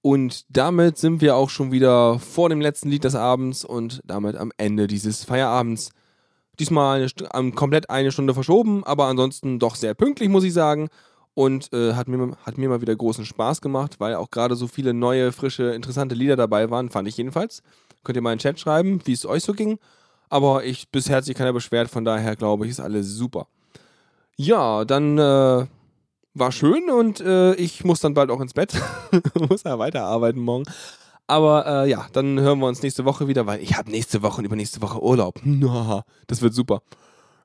Und 0.00 0.44
damit 0.48 0.96
sind 0.96 1.20
wir 1.20 1.36
auch 1.36 1.50
schon 1.50 1.72
wieder 1.72 2.18
vor 2.18 2.48
dem 2.48 2.60
letzten 2.60 2.88
Lied 2.88 3.04
des 3.04 3.14
Abends 3.14 3.64
und 3.64 4.00
damit 4.04 4.36
am 4.36 4.52
Ende 4.56 4.86
dieses 4.86 5.24
Feierabends. 5.24 5.90
Diesmal 6.58 7.00
eine, 7.00 7.28
ähm, 7.34 7.54
komplett 7.54 7.90
eine 7.90 8.10
Stunde 8.10 8.34
verschoben, 8.34 8.84
aber 8.84 9.06
ansonsten 9.06 9.58
doch 9.58 9.74
sehr 9.74 9.94
pünktlich, 9.94 10.28
muss 10.28 10.44
ich 10.44 10.52
sagen. 10.52 10.88
Und 11.34 11.72
äh, 11.72 11.94
hat, 11.94 12.08
mir, 12.08 12.36
hat 12.44 12.58
mir 12.58 12.68
mal 12.68 12.80
wieder 12.80 12.96
großen 12.96 13.24
Spaß 13.24 13.60
gemacht, 13.60 14.00
weil 14.00 14.14
auch 14.14 14.30
gerade 14.30 14.56
so 14.56 14.66
viele 14.66 14.94
neue, 14.94 15.30
frische, 15.30 15.74
interessante 15.74 16.14
Lieder 16.14 16.36
dabei 16.36 16.70
waren, 16.70 16.90
fand 16.90 17.06
ich 17.06 17.16
jedenfalls. 17.16 17.62
Könnt 18.02 18.16
ihr 18.16 18.22
mal 18.22 18.32
in 18.32 18.38
den 18.38 18.42
Chat 18.42 18.58
schreiben, 18.58 19.00
wie 19.04 19.12
es 19.12 19.26
euch 19.26 19.44
so 19.44 19.52
ging. 19.52 19.78
Aber 20.30 20.64
ich 20.64 20.88
bisher 20.90 21.16
hat 21.16 21.24
sich 21.24 21.36
keiner 21.36 21.52
beschwert, 21.52 21.88
von 21.88 22.04
daher 22.04 22.34
glaube 22.36 22.64
ich, 22.64 22.72
ist 22.72 22.80
alles 22.80 23.08
super. 23.08 23.46
Ja, 24.36 24.84
dann 24.84 25.18
äh, 25.18 25.66
war 26.38 26.52
schön 26.52 26.90
und 26.90 27.20
äh, 27.20 27.54
ich 27.54 27.84
muss 27.84 28.00
dann 28.00 28.14
bald 28.14 28.30
auch 28.30 28.40
ins 28.40 28.54
Bett. 28.54 28.74
muss 29.48 29.64
ja 29.64 29.78
weiterarbeiten 29.78 30.40
morgen. 30.40 30.64
Aber 31.26 31.66
äh, 31.66 31.90
ja, 31.90 32.06
dann 32.12 32.40
hören 32.40 32.58
wir 32.58 32.66
uns 32.66 32.82
nächste 32.82 33.04
Woche 33.04 33.28
wieder, 33.28 33.46
weil 33.46 33.60
ich 33.60 33.76
habe 33.76 33.90
nächste 33.90 34.22
Woche 34.22 34.38
und 34.38 34.46
übernächste 34.46 34.80
Woche 34.82 35.02
Urlaub. 35.02 35.40
Das 36.26 36.42
wird 36.42 36.54
super. 36.54 36.82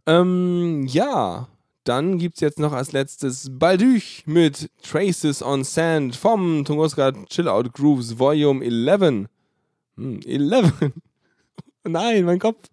Ähm, 0.06 0.86
ja, 0.88 1.48
dann 1.84 2.18
gibt's 2.18 2.40
jetzt 2.40 2.60
noch 2.60 2.72
als 2.72 2.94
letztes 2.94 3.50
Baldüch 3.52 4.24
mit 4.26 4.70
Traces 4.84 5.44
on 5.44 5.64
Sand 5.64 6.16
vom 6.16 6.64
Tunguska 6.64 7.12
Chill 7.28 7.48
Out 7.48 7.74
Grooves 7.74 8.18
Volume 8.20 8.64
11. 8.64 9.28
Hm, 9.98 10.20
11. 10.26 10.72
Nein, 11.84 12.24
mein 12.24 12.40
Kopf. 12.40 12.70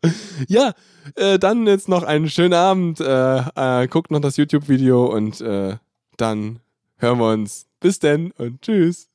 Ja, 0.47 0.73
äh, 1.17 1.41
dann 1.41 1.67
jetzt 1.67 1.89
noch 1.89 2.05
einen 2.05 2.31
schönen 2.31 2.55
Abend. 2.55 3.01
Äh, 3.01 3.39
äh, 3.83 3.89
guckt 3.89 4.13
noch 4.13 4.21
das 4.21 4.37
YouTube-Video 4.37 5.07
und 5.07 5.41
äh, 5.41 5.77
dann 6.21 6.61
hören 6.99 7.19
wir 7.19 7.33
uns. 7.33 7.67
Bis 7.81 7.99
denn 7.99 8.31
und 8.33 8.63
tschüss. 8.63 9.10